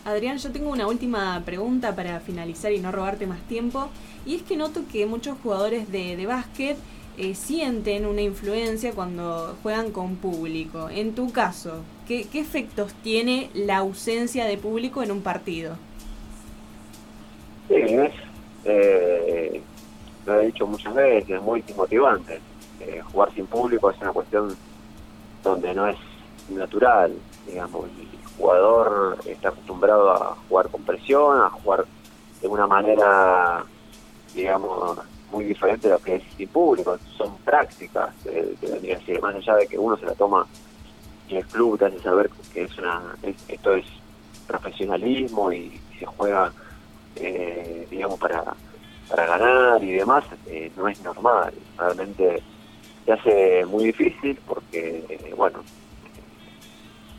Adrián, 0.03 0.37
yo 0.37 0.51
tengo 0.51 0.71
una 0.71 0.87
última 0.87 1.41
pregunta 1.45 1.95
para 1.95 2.19
finalizar 2.19 2.71
y 2.71 2.79
no 2.79 2.91
robarte 2.91 3.27
más 3.27 3.41
tiempo. 3.41 3.89
Y 4.25 4.35
es 4.35 4.41
que 4.41 4.57
noto 4.57 4.81
que 4.91 5.05
muchos 5.05 5.37
jugadores 5.41 5.91
de, 5.91 6.15
de 6.15 6.25
básquet 6.25 6.77
eh, 7.17 7.35
sienten 7.35 8.05
una 8.05 8.21
influencia 8.21 8.93
cuando 8.93 9.55
juegan 9.61 9.91
con 9.91 10.15
público. 10.15 10.89
En 10.89 11.13
tu 11.13 11.31
caso, 11.31 11.83
¿qué, 12.07 12.25
¿qué 12.31 12.39
efectos 12.39 12.93
tiene 13.03 13.49
la 13.53 13.77
ausencia 13.77 14.45
de 14.45 14.57
público 14.57 15.03
en 15.03 15.11
un 15.11 15.21
partido? 15.21 15.75
Sí, 17.67 17.75
es, 17.75 18.11
eh, 18.65 19.61
lo 20.25 20.39
he 20.41 20.45
dicho 20.47 20.67
muchas 20.67 20.93
veces, 20.93 21.29
es 21.29 21.41
muy 21.41 21.63
motivante. 21.75 22.39
Eh, 22.79 23.01
jugar 23.11 23.31
sin 23.33 23.47
público 23.47 23.89
es 23.91 23.99
una 24.01 24.11
cuestión 24.11 24.55
donde 25.43 25.73
no 25.73 25.87
es 25.87 25.97
natural, 26.49 27.13
digamos. 27.47 27.85
El 27.85 28.37
jugador 28.37 29.17
está 29.25 29.49
acostumbrado 29.49 30.11
a 30.11 30.35
jugar 30.47 30.69
con 30.69 30.81
presión, 30.83 31.41
a 31.41 31.49
jugar 31.49 31.85
de 32.41 32.47
una 32.47 32.65
manera, 32.67 33.63
digamos, 34.33 34.97
muy 35.31 35.45
diferente 35.45 35.87
de 35.87 35.93
lo 35.93 35.99
que 35.99 36.15
es 36.15 36.23
sin 36.37 36.47
público. 36.49 36.97
Son 37.17 37.35
prácticas, 37.37 38.09
eh, 38.25 38.55
que 39.05 39.19
más 39.19 39.35
allá 39.35 39.55
de 39.55 39.67
que 39.67 39.77
uno 39.77 39.95
se 39.97 40.05
la 40.05 40.13
toma 40.15 40.45
y 41.29 41.37
el 41.37 41.45
club 41.45 41.77
te 41.79 41.85
hace 41.85 41.99
saber 41.99 42.29
que 42.53 42.63
es 42.63 42.77
una, 42.77 43.01
es- 43.23 43.35
esto 43.47 43.73
es 43.73 43.85
profesionalismo 44.47 45.51
y 45.51 45.79
se 45.97 46.05
juega 46.05 46.51
eh, 47.15 47.87
digamos, 47.89 48.19
para, 48.19 48.43
para 49.09 49.25
ganar 49.25 49.83
y 49.83 49.91
demás, 49.91 50.23
eh, 50.47 50.71
no 50.75 50.87
es 50.87 51.01
normal. 51.03 51.53
Realmente 51.77 52.41
se 53.05 53.11
hace 53.11 53.65
muy 53.65 53.85
difícil 53.85 54.39
porque, 54.47 55.03
eh, 55.09 55.33
bueno, 55.35 55.59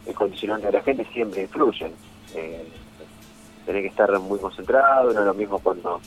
el 0.06 0.14
condicionante 0.14 0.66
de 0.66 0.72
la 0.72 0.82
gente 0.82 1.06
siempre 1.12 1.42
influye. 1.42 1.92
Eh, 2.34 2.66
tenés 3.66 3.82
que 3.82 3.88
estar 3.88 4.18
muy 4.18 4.38
concentrado, 4.38 5.12
no 5.12 5.20
es 5.20 5.26
lo 5.26 5.34
mismo 5.34 5.58
cuando 5.58 6.00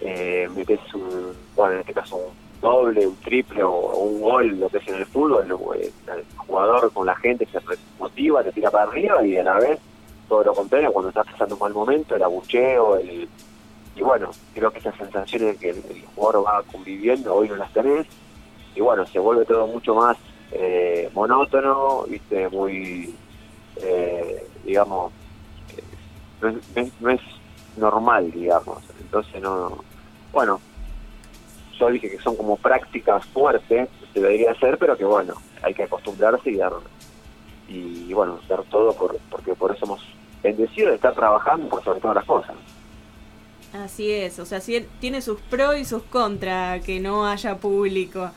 metes 0.00 0.80
un, 0.94 1.34
bueno, 1.54 1.74
en 1.74 1.80
este 1.80 1.92
caso 1.92 2.16
un 2.16 2.60
doble, 2.62 3.06
un 3.06 3.16
triple 3.16 3.62
o, 3.62 3.96
un 3.98 4.20
gol, 4.22 4.60
lo 4.60 4.68
que 4.70 4.78
es 4.78 4.88
en 4.88 4.94
el 4.94 5.06
fútbol, 5.06 5.44
el, 5.44 5.82
el 5.82 6.24
jugador 6.36 6.90
con 6.92 7.06
la 7.06 7.16
gente 7.16 7.46
se 7.46 7.58
motiva, 7.98 8.42
te 8.42 8.52
tira 8.52 8.70
para 8.70 8.84
arriba 8.84 9.24
y 9.26 9.36
a 9.36 9.42
la 9.42 9.58
vez 9.58 9.78
todo 10.30 10.44
lo 10.44 10.54
contrario, 10.54 10.92
cuando 10.92 11.08
estás 11.08 11.26
pasando 11.26 11.56
un 11.56 11.60
mal 11.60 11.74
momento, 11.74 12.14
el 12.14 12.22
abucheo, 12.22 12.96
el, 12.98 13.28
y 13.96 14.00
bueno, 14.00 14.30
creo 14.54 14.70
que 14.72 14.78
esas 14.78 14.94
sensaciones 14.96 15.58
que 15.58 15.70
el, 15.70 15.82
jugador 16.14 16.46
va 16.46 16.62
conviviendo, 16.70 17.34
hoy 17.34 17.48
no 17.48 17.56
las 17.56 17.72
tenés, 17.72 18.06
y 18.76 18.80
bueno, 18.80 19.04
se 19.08 19.18
vuelve 19.18 19.44
todo 19.44 19.66
mucho 19.66 19.92
más 19.96 20.16
eh, 20.52 21.10
monótono, 21.14 22.04
viste, 22.04 22.48
muy, 22.48 23.12
eh, 23.82 24.46
digamos, 24.64 25.12
eh, 25.76 25.82
no, 26.40 26.48
es, 26.48 26.54
no 26.76 26.80
es- 26.82 27.00
no 27.00 27.10
es 27.10 27.20
normal, 27.76 28.30
digamos, 28.30 28.78
entonces 29.00 29.42
no, 29.42 29.82
bueno, 30.32 30.60
yo 31.76 31.88
dije 31.90 32.08
que 32.08 32.18
son 32.20 32.36
como 32.36 32.56
prácticas 32.56 33.24
fuertes, 33.26 33.88
se 34.14 34.20
debería 34.20 34.52
hacer, 34.52 34.78
pero 34.78 34.96
que 34.96 35.04
bueno, 35.04 35.34
hay 35.62 35.74
que 35.74 35.82
acostumbrarse 35.82 36.50
y 36.50 36.56
dar, 36.56 36.72
y 37.68 38.12
bueno, 38.12 38.38
dar 38.48 38.62
todo 38.64 38.92
por, 38.92 39.18
porque 39.28 39.54
por 39.54 39.74
eso 39.74 39.86
hemos 39.86 40.00
bendecido 40.42 40.88
de 40.88 40.96
estar 40.96 41.14
trabajando 41.14 41.68
por 41.68 41.82
sobre 41.82 42.00
todas 42.00 42.16
las 42.16 42.24
cosas. 42.24 42.54
Así 43.72 44.10
es, 44.10 44.38
o 44.38 44.46
sea, 44.46 44.60
tiene 44.98 45.22
sus 45.22 45.40
pros 45.42 45.78
y 45.78 45.84
sus 45.84 46.02
contras 46.02 46.84
que 46.84 47.00
no 47.00 47.26
haya 47.26 47.56
público. 47.56 48.30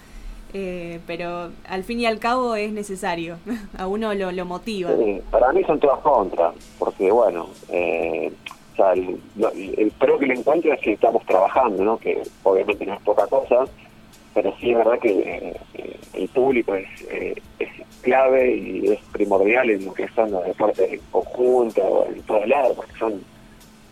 Eh, 0.55 0.99
pero 1.07 1.49
al 1.67 1.83
fin 1.83 1.99
y 1.99 2.05
al 2.05 2.19
cabo 2.19 2.53
es 2.53 2.71
necesario, 2.71 3.37
a 3.77 3.87
uno 3.87 4.13
lo, 4.13 4.31
lo 4.31 4.45
motiva. 4.45 4.91
Sí, 4.95 5.19
para 5.31 5.51
mí 5.51 5.63
son 5.63 5.79
todas 5.79 5.99
contras, 6.01 6.53
porque 6.77 7.11
bueno, 7.11 7.47
eh, 7.69 8.31
o 8.73 8.75
sea, 8.75 8.93
el, 8.93 9.19
el 9.77 9.91
pro 9.91 10.19
que 10.19 10.27
le 10.27 10.35
encuentro 10.35 10.71
es 10.71 10.79
que 10.79 10.93
estamos 10.93 11.25
trabajando, 11.25 11.83
¿no? 11.83 11.97
que 11.97 12.21
obviamente 12.43 12.85
no 12.85 12.93
es 12.93 13.01
poca 13.01 13.25
cosa, 13.25 13.65
pero 14.33 14.55
sí 14.59 14.71
es 14.71 14.77
verdad 14.77 14.99
que 14.99 15.09
eh, 15.73 15.97
el 16.13 16.27
público 16.29 16.75
es, 16.75 16.87
eh, 17.09 17.35
es 17.59 17.69
clave 18.01 18.55
y 18.55 18.91
es 18.91 18.99
primordial 19.11 19.69
en 19.69 19.85
lo 19.85 19.93
que 19.93 20.07
son 20.09 20.31
los 20.31 20.45
deportes 20.45 20.91
en 20.91 20.99
conjunto, 21.11 21.81
o 21.81 22.07
en 22.07 22.21
todos 22.23 22.47
lados, 22.47 22.75
porque 22.75 22.93
son 22.97 23.23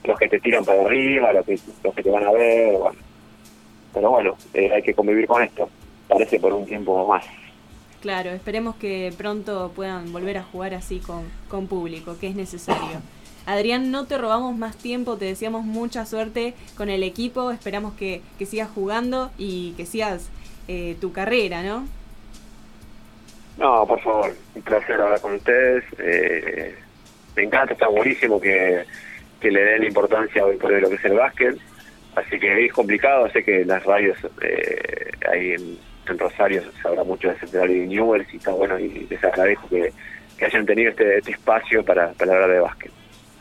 los 0.04 0.18
que 0.18 0.28
te 0.28 0.40
tiran 0.40 0.66
para 0.66 0.82
arriba, 0.82 1.34
los 1.34 1.46
que, 1.46 1.60
los 1.84 1.94
que 1.94 2.04
te 2.04 2.10
van 2.10 2.24
a 2.24 2.32
ver. 2.32 2.78
Pero 3.94 4.10
bueno, 4.10 4.36
eh, 4.54 4.72
hay 4.74 4.82
que 4.82 4.94
convivir 4.94 5.28
con 5.28 5.44
esto, 5.44 5.70
parece 6.08 6.40
por 6.40 6.54
un 6.54 6.66
tiempo 6.66 7.08
más. 7.08 7.26
Claro, 8.02 8.32
esperemos 8.32 8.76
que 8.78 9.14
pronto 9.16 9.72
puedan 9.76 10.12
volver 10.12 10.40
a 10.40 10.44
jugar 10.44 10.74
así 10.74 11.00
con, 11.00 11.24
con 11.48 11.68
público, 11.68 12.18
que 12.20 12.28
es 12.28 12.36
necesario. 12.36 13.00
Adrián, 13.46 13.92
no 13.92 14.06
te 14.06 14.18
robamos 14.18 14.56
más 14.56 14.78
tiempo, 14.78 15.18
te 15.18 15.26
deseamos 15.26 15.66
mucha 15.66 16.06
suerte 16.06 16.54
con 16.78 16.90
el 16.90 17.04
equipo, 17.04 17.52
esperamos 17.52 17.94
que, 17.94 18.22
que 18.38 18.46
sigas 18.46 18.70
jugando 18.70 19.32
y 19.38 19.74
que 19.74 19.86
sigas 19.86 20.30
eh, 20.68 20.96
tu 21.02 21.12
carrera, 21.12 21.64
¿no? 21.64 21.88
No, 23.58 23.86
por 23.86 24.00
favor, 24.02 24.34
un 24.56 24.62
placer 24.62 25.00
hablar 25.00 25.22
con 25.22 25.36
ustedes. 25.36 25.84
Eh, 26.00 26.76
me 27.36 27.44
encanta, 27.44 27.74
está 27.74 27.88
buenísimo 27.88 28.40
que, 28.40 28.84
que 29.40 29.52
le 29.52 29.64
den 29.64 29.84
importancia 29.84 30.46
hoy 30.46 30.58
por 30.58 30.72
lo 30.72 30.90
que 30.90 30.96
es 30.96 31.06
el 31.06 31.14
básquet. 31.14 31.58
Así 32.16 32.40
que 32.40 32.66
es 32.66 32.74
complicado, 32.74 33.30
sé 33.30 33.44
que 33.44 33.64
las 33.66 33.84
radios 33.84 34.18
eh, 34.42 35.12
ahí 35.32 35.52
en, 35.54 35.78
en 36.08 36.20
Rosario 36.20 36.64
se 36.82 36.88
habla 36.88 37.04
mucho 37.04 37.30
de 37.30 37.40
Central 37.40 37.72
y 37.72 37.88
Newell's 37.88 38.34
y 38.34 38.38
está 38.38 38.52
bueno 38.52 38.78
y 38.78 39.08
les 39.10 39.24
agradezco 39.24 39.70
que, 39.70 39.94
que 40.38 40.46
hayan 40.46 40.66
tenido 40.66 40.90
este, 40.92 41.20
este 41.20 41.32
espacio 41.32 41.84
para, 41.86 42.12
para 42.14 42.34
hablar 42.34 42.50
de 42.50 42.60
básquet. 42.60 42.92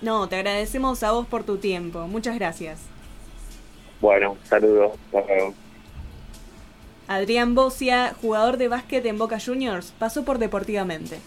No, 0.02 0.28
te 0.28 0.36
agradecemos 0.36 1.02
a 1.02 1.12
vos 1.12 1.26
por 1.26 1.44
tu 1.44 1.58
tiempo, 1.58 2.06
muchas 2.06 2.34
gracias. 2.36 2.80
Bueno, 4.00 4.36
saludos, 4.44 4.92
hasta 5.12 5.26
luego. 5.26 5.54
Adrián 7.06 7.54
Bocia, 7.54 8.14
jugador 8.20 8.56
de 8.56 8.68
básquet 8.68 9.04
en 9.04 9.18
Boca 9.18 9.38
Juniors, 9.44 9.92
pasó 9.98 10.24
por 10.24 10.38
Deportivamente. 10.38 11.18